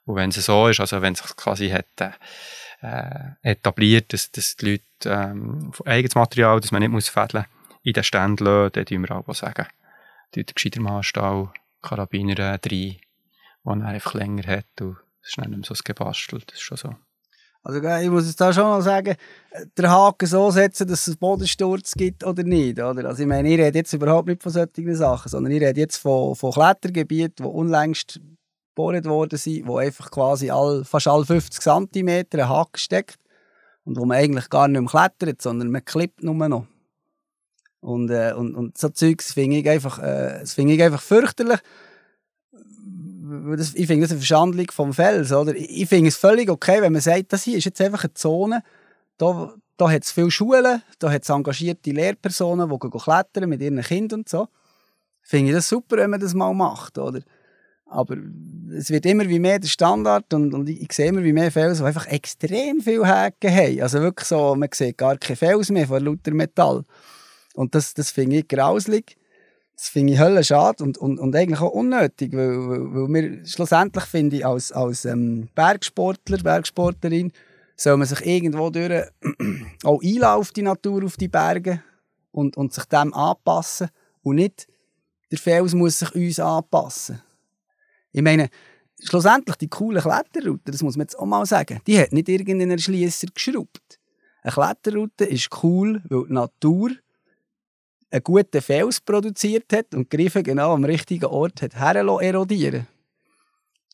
[0.04, 2.14] Und wenn es so ist, also wenn es sich quasi hat,
[2.82, 7.80] äh, etabliert, dass, dass die Leute ähm, eigenes Material, das man nicht muss fädeln muss,
[7.82, 9.66] in den Ständen lassen, dann tun wir auch sagen,
[10.32, 11.50] tut der gescheiter Maßstall,
[11.82, 13.00] Karabiner äh, die
[13.64, 16.96] er einfach länger hat und es ist nicht mehr so gebastelt, das ist schon so.
[17.62, 19.16] Also ich muss jetzt da schon mal sagen,
[19.76, 22.78] der Haken so setzen, dass es einen Bodensturz gibt oder nicht.
[22.78, 23.06] Oder?
[23.06, 25.98] Also ich meine, ich rede jetzt überhaupt nicht von solchen Sachen, sondern ich rede jetzt
[25.98, 28.20] von, von Klettergebieten, die unlängst
[28.74, 33.18] geboren worden sind, wo einfach quasi all, fast alle 50 cm ein Haken steckt
[33.84, 36.66] und wo man eigentlich gar nicht mehr klettert, sondern man klippt nur noch.
[37.80, 41.60] Und, äh, und, und so Zeugs finde ich, äh, find ich einfach fürchterlich
[43.56, 45.32] das, ich finde das eine Verschandlung vom Fels.
[45.32, 45.54] Oder?
[45.54, 48.62] Ich, finde es völlig okay, wenn man sagt, das hier ist jetzt einfach eine Zone,
[49.18, 53.60] da, da hat es viele Schulen, da hat es engagierte Lehrpersonen, die gehen klettern mit
[53.60, 54.48] ihren Kindern und so.
[55.22, 56.98] Finde ich das super, wenn man das mal macht.
[56.98, 57.20] Oder?
[57.86, 58.16] Aber
[58.76, 61.82] es wird immer wie mehr der Standard und, und ich, sehe immer wie mehr Felsen,
[61.82, 63.82] die einfach extrem viel Haken haben.
[63.82, 66.84] Also wirklich so, man sieht gar keine Fels mehr von lauter Metall.
[67.54, 69.16] Und das, das finde ich grauslig.
[69.80, 74.04] Das finde ich höllisch schade und, und, und eigentlich auch unnötig, weil, weil, wir schlussendlich
[74.04, 77.32] finde ich als, als ähm, Bergsportler, Bergsportlerin,
[77.76, 79.06] soll man sich irgendwo durch
[79.84, 81.82] auch einlaufen auf die Natur, auf die Berge
[82.30, 83.88] und, und sich dem anpassen
[84.20, 84.66] und nicht
[85.30, 87.22] der Fels muss sich uns anpassen.
[88.12, 88.50] Ich meine,
[89.02, 92.78] schlussendlich die coole Kletterroute, das muss man jetzt auch mal sagen, die hat nicht irgendeinen
[92.78, 93.98] Schließer geschraubt.
[94.42, 96.90] Eine Kletterroute ist cool, weil die Natur
[98.10, 102.86] einen guten Fels produziert hat und die Griffe genau am richtigen Ort hat erodieren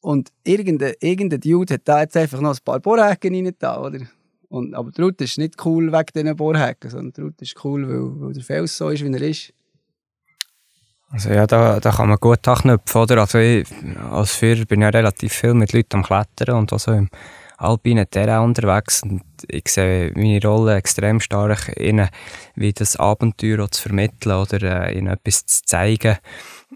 [0.00, 4.06] Und irgendein, irgendein Dude hat da jetzt einfach noch ein paar Bohrhäken rein oder?
[4.48, 7.88] Und, aber die Route ist nicht cool wegen diesen Bohrhäken, sondern die Route ist cool,
[7.88, 9.52] weil, weil der Fels so ist, wie er ist.
[11.10, 13.18] Also ja, da, da kann man gut anknüpfen, oder?
[13.18, 13.66] Also ich,
[14.10, 17.08] als Führer bin ich ja relativ viel mit Leuten am Klettern und so im
[17.58, 22.08] alpinen Terrain unterwegs und ich sehe meine Rolle extrem stark in,
[22.54, 26.18] wie das Abenteuer zu vermitteln oder äh, ihnen etwas zu zeigen,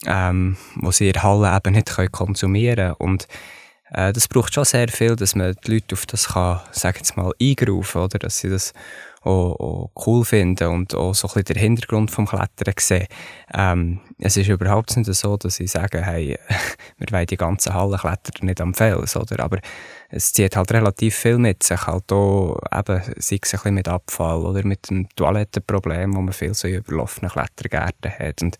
[0.06, 2.94] ähm, was sie in der Halle eben nicht konsumieren können.
[2.98, 3.28] Und
[3.92, 7.16] äh, das braucht schon sehr viel, dass man die Leute auf das kann, sag jetzt
[7.16, 8.18] mal, eingrufen, oder?
[8.18, 8.72] Dass sie das
[9.22, 13.06] auch, auch cool finden und auch so ein bisschen den Hintergrund vom Klettern sehen.
[13.52, 16.38] Ähm, es ist überhaupt nicht so, dass ich sage, hey,
[16.98, 19.40] wir wollen die ganze Halle klettern, nicht am Fels, oder?
[19.40, 19.58] Aber
[20.08, 23.88] es zieht halt relativ viel mit sich, halt auch eben, sei es ein bisschen mit
[23.88, 28.42] Abfall oder mit dem Toilettenproblem, wo man viel so überlaufene Klettergärten hat.
[28.42, 28.58] Und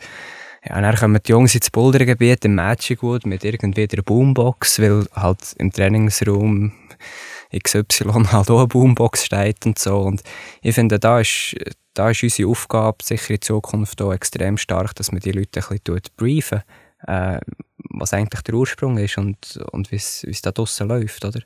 [0.68, 5.06] ja, dann kommen die Jungs ins Bouldergebiet im Magic Wood mit irgendwie der Boombox, weil
[5.14, 6.72] halt im Trainingsraum
[7.56, 9.98] XY halt auch eine Boombox steht und so.
[9.98, 10.22] Und
[10.62, 11.56] ich finde, da ist,
[11.94, 15.78] da ist unsere Aufgabe sicher in Zukunft auch extrem stark, dass man die Leute ein
[15.84, 16.62] bisschen briefen,
[17.06, 17.40] äh,
[17.90, 21.40] was eigentlich der Ursprung ist und, und wie es da draussen läuft, oder?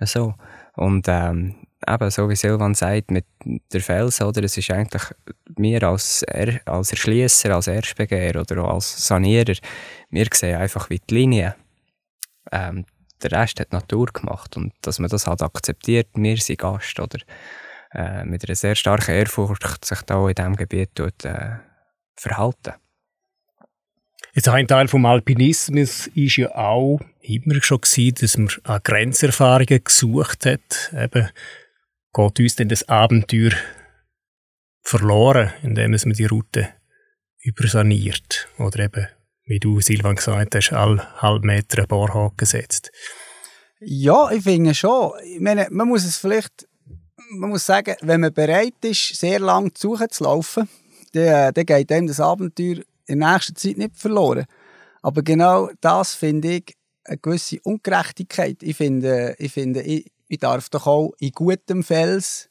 [0.00, 0.34] So.
[0.76, 1.54] Und ähm,
[1.86, 3.26] eben, so wie Silvan sagt, mit
[3.72, 5.02] der Fels, oder, es ist eigentlich
[5.56, 9.54] mir als, er, als Erschließer, als Erstbegehr oder auch als Sanierer,
[10.10, 11.54] wir sehen einfach wie die Linie.
[12.52, 12.84] Ähm,
[13.24, 17.18] der Rest hat Natur gemacht und dass man das halt akzeptiert, wir sind Gast oder
[17.92, 21.56] äh, mit einer sehr starken Ehrfurcht sich da in diesem Gebiet tut, äh,
[22.16, 22.74] verhalten.
[24.34, 29.84] Jetzt ein Teil vom Alpinismus ist ja auch immer schon gewesen, dass man an Grenzerfahrungen
[29.84, 30.92] gesucht hat.
[30.92, 31.28] Eben,
[32.12, 33.52] geht uns denn das Abenteuer
[34.82, 36.68] verloren, indem man die Route
[37.42, 39.06] übersaniert oder eben
[39.46, 42.90] wie du, Silvan, gesagt hast, alle halb Meter einen Bohrhaken setzt?
[43.80, 45.12] Ja, ich finde schon.
[45.24, 46.66] Ich meine, man muss es vielleicht,
[47.30, 50.68] man muss sagen, wenn man bereit ist, sehr lang zu suchen zu laufen,
[51.12, 54.46] dann, dann geht einem das Abenteuer in nächster Zeit nicht verloren.
[55.02, 56.74] Aber genau das finde ich
[57.04, 58.62] eine gewisse Ungerechtigkeit.
[58.62, 62.48] Ich finde, ich, finde, ich, ich darf doch auch in gutem Fels,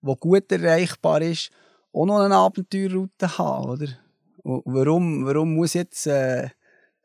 [0.00, 1.50] wo gut erreichbar ist,
[1.92, 3.88] auch noch eine Abenteuerroute haben, oder?
[4.44, 6.48] Warum, warum muss jetzt äh,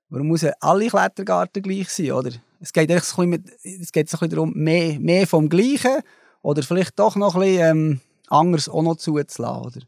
[0.10, 2.32] warum muss alle Klettergarten gleich sein, oder?
[2.60, 6.02] Es geht, ein bisschen mit, es geht ein bisschen darum, mehr, mehr vom Gleichen
[6.42, 9.86] oder vielleicht doch noch ein bisschen ähm, anders auch noch zuzulassen, oder?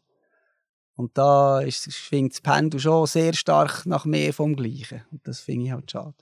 [0.96, 5.04] Und da ist, schwingt das Pendel schon sehr stark nach mehr vom Gleichen.
[5.12, 6.16] Und das finde ich halt schade.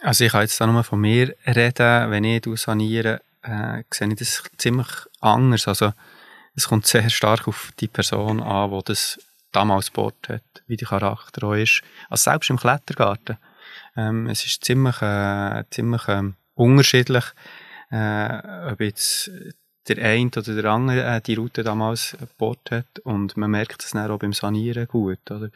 [0.00, 4.14] Also ich kann jetzt da nur von mir reden, wenn ich saniere, äh, sehe ich
[4.14, 4.88] das ziemlich
[5.20, 5.68] anders.
[5.68, 5.92] Also
[6.54, 9.18] es kommt sehr stark auf die Person an, die das
[9.52, 11.82] damals Sport hat, wie der Charakter auch ist.
[12.08, 13.38] Also selbst im Klettergarten.
[13.96, 17.24] Ähm, es ist ziemlich, äh, ziemlich ähm, unterschiedlich,
[17.90, 19.30] äh, ob jetzt
[19.88, 23.90] der eine oder der andere äh, die Route damals gebaut hat und man merkt es
[23.90, 25.50] dann auch beim Sanieren gut, oder?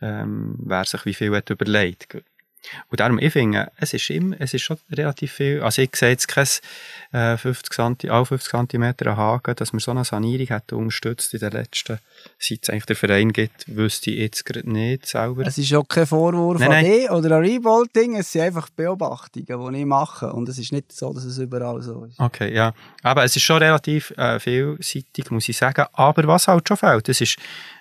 [0.00, 2.22] Ähm, wer sich wie viel hat überlegt.
[2.88, 6.10] Und darum, ich finde, es ist, immer, es ist schon relativ viel, also ich sehe
[6.10, 6.46] jetzt kein
[7.12, 11.40] äh, 50 cm, auch 50 cm Haken, dass man so eine Sanierung hat unterstützt in
[11.40, 11.98] den letzten,
[12.38, 15.46] seit es eigentlich der Verein gibt, wüsste ich jetzt gerade nicht selber.
[15.46, 19.72] Es ist auch kein Vorwurf nein, an dich oder an Revolting, es sind einfach Beobachtungen,
[19.72, 20.32] die ich mache.
[20.32, 22.18] Und es ist nicht so, dass es überall so ist.
[22.18, 26.68] Okay, ja, aber es ist schon relativ äh, vielseitig, muss ich sagen, aber was halt
[26.68, 27.36] schon fehlt, es ist,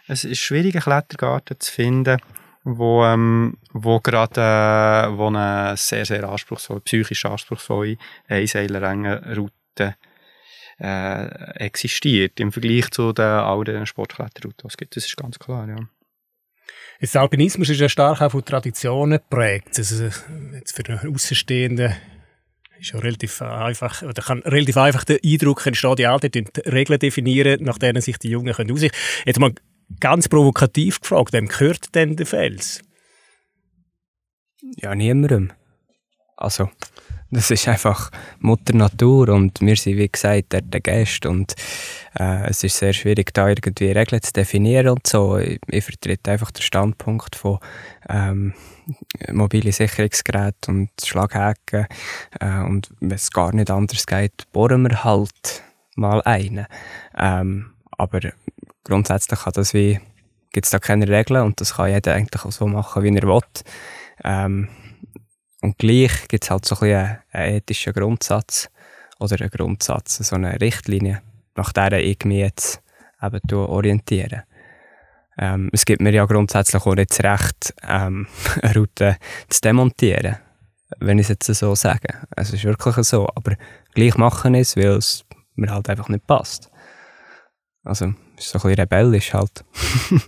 [0.07, 2.19] es ist schwierig, einen Klettergarten zu finden,
[2.63, 7.97] wo, ähm, wo gerade äh, wo eine sehr, sehr anspruchsvolle, psychisch anspruchsvolle
[8.27, 9.95] Einseilerränge-Route
[10.79, 11.25] äh,
[11.63, 14.95] existiert im Vergleich zu den alten Sportkletterrouten, die es gibt.
[14.95, 15.77] Das ist ganz klar, ja.
[17.01, 19.69] Der Alpinismus ist ja stark auch von Traditionen geprägt.
[19.77, 20.05] Also
[20.53, 21.95] jetzt für den Außenstehenden
[22.79, 27.63] ist ja relativ einfach, oder kann relativ einfach der Eindruck entstehen, die Alten Regeln definieren,
[27.63, 28.91] nach denen sich die Jungen können aussehen.
[29.25, 29.53] Jetzt mal
[29.99, 32.81] ganz provokativ gefragt, wem gehört denn der Fels?
[34.77, 35.51] Ja, niemandem.
[36.37, 36.69] Also.
[37.33, 41.53] Das ist einfach Mutter Natur und wir sind, wie gesagt, der, der Gäste und
[42.19, 45.37] äh, es ist sehr schwierig, da irgendwie Regeln zu definieren und so.
[45.37, 47.59] Ich, ich vertrete einfach den Standpunkt von
[48.09, 48.53] ähm,
[49.31, 51.87] mobile Sicherungsgeräte und Schlaghäken
[52.41, 55.63] äh, und wenn es gar nicht anders geht, bohren wir halt
[55.95, 56.65] mal einen.
[57.17, 58.19] Ähm, aber
[58.83, 59.99] grundsätzlich kann das wie,
[60.51, 63.23] gibt es da keine Regeln und das kann jeder eigentlich auch so machen, wie er
[63.23, 63.41] will.
[64.23, 64.69] Ähm,
[65.61, 68.69] und gleich gibt es halt so ein bisschen einen ethischen Grundsatz
[69.19, 71.21] oder einen Grundsatz, so eine Richtlinie,
[71.55, 72.81] nach der ich mich jetzt
[73.21, 74.43] eben orientiere.
[75.37, 78.27] Ähm, es gibt mir ja grundsätzlich auch nicht das Recht, ähm,
[78.61, 79.17] eine Route
[79.49, 80.37] zu demontieren,
[80.99, 82.15] wenn ich es jetzt so sage.
[82.35, 83.55] Es ist wirklich so, aber
[83.93, 85.23] gleich machen es, weil es
[85.55, 86.69] mir halt einfach nicht passt.
[87.83, 89.63] Also, ist so ein bisschen rebellisch halt.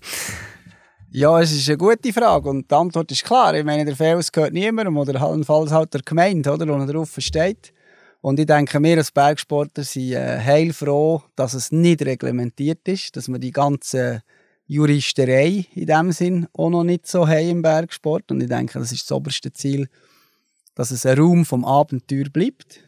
[1.15, 3.53] Ja, es ist eine gute Frage und die Antwort ist klar.
[3.53, 7.13] Ich meine, der Fels gehört niemandem oder allenfalls halt der Gemeinde, oder, wo er drauf
[7.19, 7.71] steht.
[8.21, 13.27] Und ich denke, wir als Bergsportler sind äh, heilfroh, dass es nicht reglementiert ist, dass
[13.27, 14.23] wir die ganze
[14.65, 18.31] Juristerei in dem Sinn auch noch nicht so haben im Bergsport.
[18.31, 19.89] Und ich denke, das ist das oberste Ziel,
[20.73, 22.79] dass es ein Raum vom Abenteuer bleibt.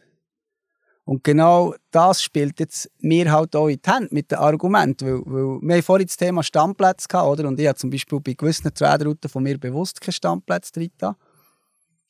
[1.06, 5.20] Und genau das spielt jetzt mir halt auch in die Hände mit dem Argument, weil,
[5.24, 7.46] weil wir haben vorhin das Thema Standplätze gehabt, oder?
[7.46, 10.90] Und ich habe zum Beispiel bei gewissen Trailrouten von mir bewusst keine Standplätze drin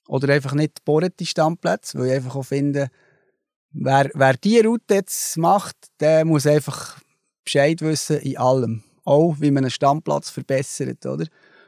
[0.09, 2.89] Oder einfach nicht gebohrte Standplätze, weil ich einfach auch finde,
[3.71, 6.99] wer, wer diese Route jetzt macht, der muss einfach
[7.45, 8.83] Bescheid wissen in allem.
[9.05, 11.27] Auch wie man einen Standplatz verbessert, oder?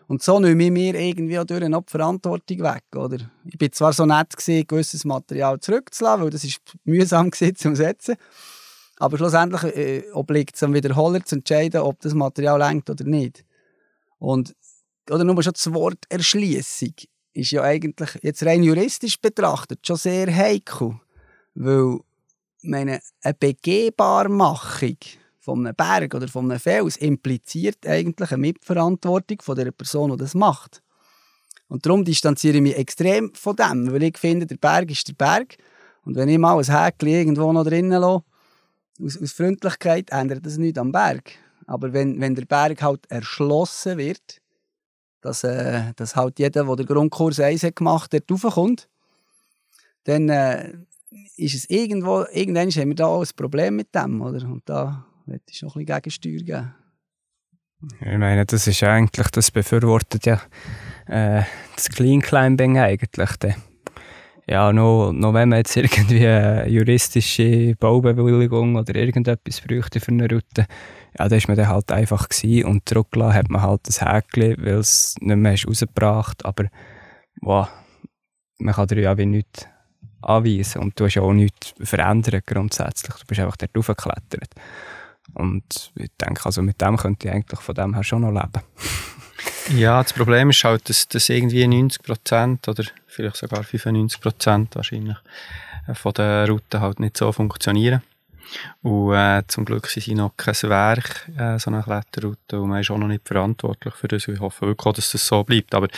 [0.09, 2.85] Und so nehme ich mir irgendwie auch durch die Verantwortung weg.
[2.97, 3.19] Oder?
[3.45, 7.77] Ich war zwar so nett, gewesen, gewisses Material zurückzulassen, weil das ist mühsam war zum
[7.77, 8.17] Setzen.
[8.97, 13.45] Aber schlussendlich äh, obliegt es am Wiederholer zu entscheiden, ob das Material lenkt oder nicht.
[14.19, 14.57] Und,
[15.11, 16.95] oder nur schon das Wort Erschließung
[17.35, 20.99] ist ja eigentlich jetzt rein juristisch betrachtet schon sehr heikel.
[21.55, 21.99] Weil
[22.63, 24.97] meine, eine Begehbarmachung
[25.49, 30.19] von einem Berg oder von einem Fels impliziert eigentlich eine Mitverantwortung von der Person, die
[30.19, 30.83] das macht.
[31.69, 35.15] Und darum distanziere ich mich extrem von dem, weil ich finde, der Berg ist der
[35.15, 35.57] Berg.
[36.05, 38.25] Und wenn ich mal ein Häkchen irgendwo noch drinnen lasse,
[39.03, 41.31] aus, aus Freundlichkeit, ändert das nichts am Berg.
[41.67, 44.43] Aber wenn, wenn der Berg halt erschlossen wird,
[45.23, 48.87] dass, äh, dass halt jeder, der den Grundkurs 1 hat gemacht hat, raufkommt,
[50.05, 50.75] dann äh,
[51.37, 54.47] ist es irgendwo, irgendwann haben wir da auch ein Problem mit dem, oder?
[54.47, 56.75] Und da möchte ich noch ein bisschen Gegensteuer geben.
[58.01, 60.41] Ich meine, das ist eigentlich, das befürwortet ja
[61.07, 61.45] äh,
[61.77, 63.31] das Clean Climbing eigentlich.
[64.49, 70.29] Ja, noch, noch wenn man jetzt irgendwie eine juristische Baubewilligung oder irgendetwas bräuchte für eine
[70.29, 70.67] Route,
[71.19, 74.57] ja, da ist man dann halt einfach gewesen und zurückgelassen hat man halt das Häkchen,
[74.59, 76.65] weil es nicht mehr ist rausgebracht, aber
[77.43, 77.69] wow,
[78.59, 79.69] man kann dir ja wie nichts
[80.23, 84.55] anweisen und du hast auch nichts verändert grundsätzlich, du bist einfach dort hochgeklettert.
[85.35, 88.65] Und ich denke, also mit dem könnte ich eigentlich von dem her schon noch leben.
[89.77, 94.77] ja, das Problem ist halt, dass, dass irgendwie 90 Prozent oder vielleicht sogar 95 Prozent
[94.77, 95.17] wahrscheinlich
[95.87, 98.03] äh, von den Routen halt nicht so funktionieren.
[98.83, 102.81] Und äh, zum Glück sind sie noch kein Werk, äh, so eine Kletterroute, und man
[102.81, 104.27] ist auch noch nicht verantwortlich für das.
[104.27, 105.75] Ich hoffe wirklich auch, dass das so bleibt.
[105.75, 105.89] Aber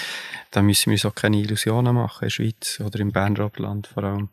[0.50, 3.50] da müssen wir uns auch keine Illusionen machen, in der Schweiz oder im Berner
[3.94, 4.28] vor allem.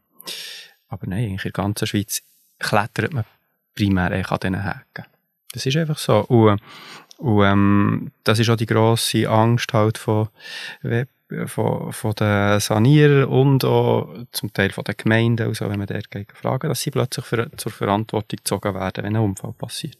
[0.89, 2.23] Aber nein, in der ganzen Schweiz
[2.59, 3.25] klettert man
[3.77, 5.05] primär eigentlich an diesen Haken.
[5.53, 6.19] Das ist einfach so.
[6.25, 6.61] Und,
[7.17, 10.29] und ähm, das ist auch die grosse Angst halt von,
[11.45, 16.09] von, von den Sanierern und auch zum Teil von den Gemeinden, also wenn man dort
[16.09, 19.97] geht, fragen, dass sie plötzlich für, zur Verantwortung gezogen werden, wenn ein Unfall passiert.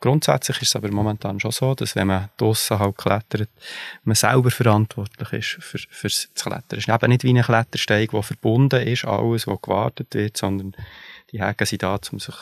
[0.00, 3.50] Grundsätzlich ist es aber momentan schon so, dass wenn man draussen halt klettert,
[4.04, 6.78] man selber verantwortlich ist für, fürs Klettern.
[6.78, 10.74] Es ist eben nicht wie ein Klettersteig, der verbunden ist, alles, was gewartet wird, sondern
[11.32, 12.34] die Haken sind da, um sich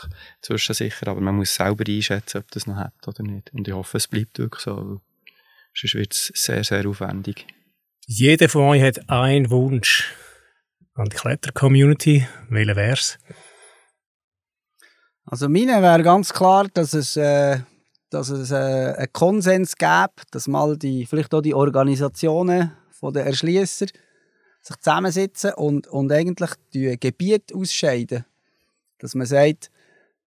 [0.42, 3.52] zwischensichern, aber man muss selber einschätzen, ob das noch hat oder nicht.
[3.52, 5.00] Und ich hoffe, es bleibt wirklich so, weil
[5.74, 7.46] sonst wird es sehr, sehr aufwendig.
[8.06, 10.14] Jeder von euch hat einen Wunsch
[10.94, 12.26] an die Kletter-Community.
[12.48, 13.18] Welcher wäre es?
[15.26, 17.60] Also meine wäre ganz klar, dass es, äh,
[18.08, 23.26] dass es äh, einen Konsens gäbe, dass mal die, vielleicht auch die Organisationen von den
[23.26, 23.86] Erschließer
[24.62, 28.24] sich zusammensitzen und, und eigentlich die Gebiete ausscheiden.
[28.98, 29.70] Dass man sagt,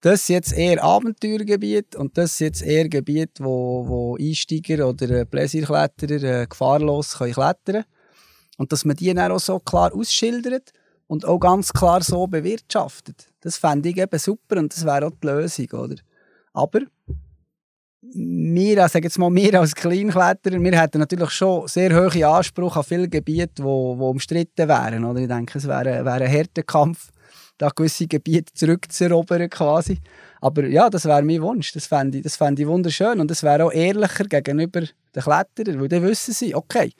[0.01, 5.25] das ist jetzt eher Abenteuergebiet und das ist jetzt eher Gebiet, wo, wo Einsteiger oder
[5.25, 7.85] Bläsierkletterer äh, gefahrlos können klettern können.
[8.57, 10.71] Und dass man die dann auch so klar ausschildert
[11.07, 13.27] und auch ganz klar so bewirtschaftet.
[13.41, 15.95] Das fände ich eben super und das wäre auch die Lösung, oder?
[16.53, 16.81] Aber
[18.01, 22.83] wir, sage jetzt mal, wir als Kleinkletterer, wir hätten natürlich schon sehr hohe Anspruch an
[22.83, 25.05] viele Gebiete, wo, wo umstritten wären.
[25.05, 25.19] Oder?
[25.19, 27.11] Ich denke, es wäre, wäre ein harter Kampf,
[27.61, 29.99] da gewisse Gebiete zurückzuerobern quasi.
[30.41, 31.71] Aber ja, das wäre mein Wunsch.
[31.73, 33.19] Das fände ich, das fänd ich wunderschön.
[33.19, 36.91] Und es wäre auch ehrlicher gegenüber den Kletterern, weil dann wissen sie, okay,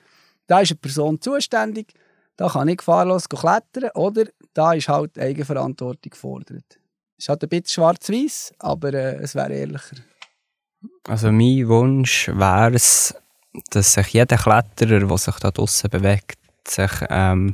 [0.46, 1.94] da ist eine Person zuständig,
[2.38, 6.80] da kann ich gefahrlos klettern oder da ist halt Eigenverantwortung gefordert.
[7.18, 9.98] Es ist halt ein bisschen schwarz-weiß, aber äh, es wäre ehrlicher.
[11.08, 13.16] Also mein Wunsch wäre es,
[13.72, 16.38] dass sich jeder Kletterer, der sich da draußen bewegt,
[16.68, 17.54] sich ähm,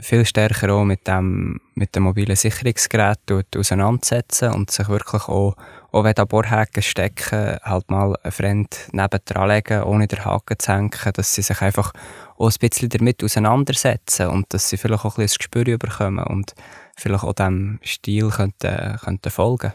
[0.00, 3.18] viel stärker auch mit dem, mit dem mobilen Sicherungsgerät
[3.56, 5.56] auseinandersetzen und sich wirklich auch,
[5.90, 10.72] auch wenn da Bohrhaken stecken, halt mal einen Freund nebendran legen, ohne den Haken zu
[10.72, 11.92] hängen, dass sie sich einfach
[12.36, 16.24] auch ein bisschen damit auseinandersetzen und dass sie vielleicht auch ein bisschen ein Gespür bekommen
[16.24, 16.54] und
[16.96, 19.72] vielleicht auch diesem Stil könnten, könnten folgen.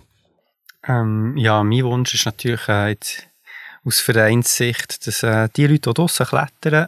[0.87, 3.27] Ähm, Ja, mein Wunsch ist natürlich äh, jetzt
[3.85, 6.87] aus Vereinssicht, dass äh, die Leute, die draussen klettern,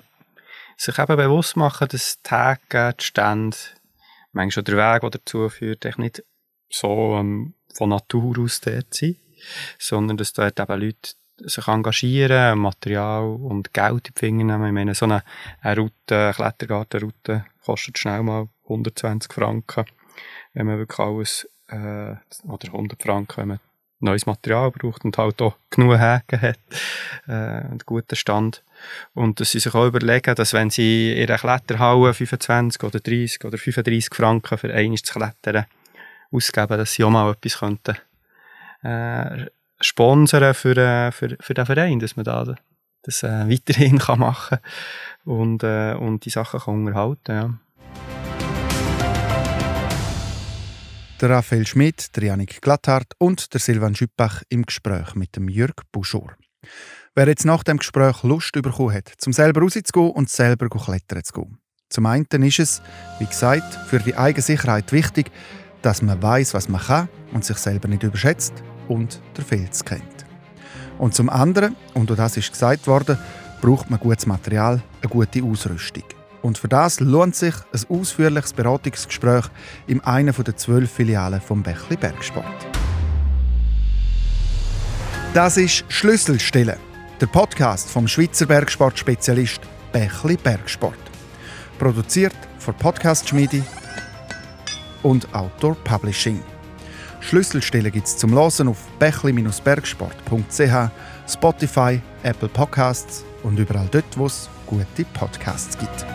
[0.78, 3.58] sich eben bewusst machen, dass die Tage, die Stände,
[4.32, 6.24] manchmal der Weg, der dazu führt, nicht
[6.70, 9.18] so ähm, von Natur aus dort sind,
[9.80, 14.68] sondern dass dort eben Leute sich engagieren, Material und Geld in die Finger nehmen.
[14.68, 15.24] Ich meine, so eine,
[15.62, 19.86] eine Route, eine Klettergartenroute kostet schnell mal 120 Franken,
[20.54, 22.16] wenn man wirklich alles, äh,
[22.48, 23.60] oder 100 Franken, wenn man
[24.00, 26.60] neues Material braucht und halt auch genug Häken hat,
[27.28, 28.64] äh, einen guten Stand.
[29.14, 33.46] Und dass sie sich auch überlegen, dass wenn sie in ihrer Kletterhalle 25 oder 30
[33.46, 35.66] oder 35 Franken für eines zu klettern
[36.32, 37.98] ausgeben, dass sie auch mal etwas könnten,
[38.84, 39.46] äh,
[39.80, 42.56] sponsern für, äh, für, für den Verein, dass man da
[43.04, 44.60] das äh, weiterhin kann machen
[45.24, 47.54] und, äh, und die Sachen kann unterhalten ja.
[51.22, 55.76] Der Raphael Schmidt, der Janik Glatthardt und der Silvan Schüppach im Gespräch mit dem Jörg
[55.94, 56.34] Buschor.
[57.14, 61.34] Wer jetzt nach dem Gespräch Lust bekommen hat, zum selber rauszugehen und selber klettern zu
[61.34, 61.58] gehen.
[61.88, 62.82] Zum einen ist es,
[63.20, 65.32] wie gesagt, für die eigene Sicherheit wichtig,
[65.82, 68.54] dass man weiß, was man kann und sich selber nicht überschätzt
[68.90, 70.26] und der Filz kennt.
[70.98, 73.18] Und zum anderen, und das ist gesagt worden,
[73.62, 76.04] braucht man gutes Material, eine gute Ausrüstung.
[76.46, 79.46] Und für das lohnt sich ein ausführliches Beratungsgespräch
[79.88, 82.46] in einer der zwölf Filialen vom Bächli Bergsport.
[85.34, 86.78] Das ist Schlüsselstelle,
[87.20, 89.60] der Podcast vom Schweizer Bergsportspezialist
[89.92, 91.00] Bächli Bergsport.
[91.80, 93.64] Produziert von Podcast Schmiedi
[95.02, 96.44] und Outdoor Publishing.
[97.22, 100.92] Schlüsselstelle gibt es zum Losen auf bächli-bergsport.ch,
[101.28, 106.06] Spotify, Apple Podcasts und überall dort, wo es gute Podcasts gibt.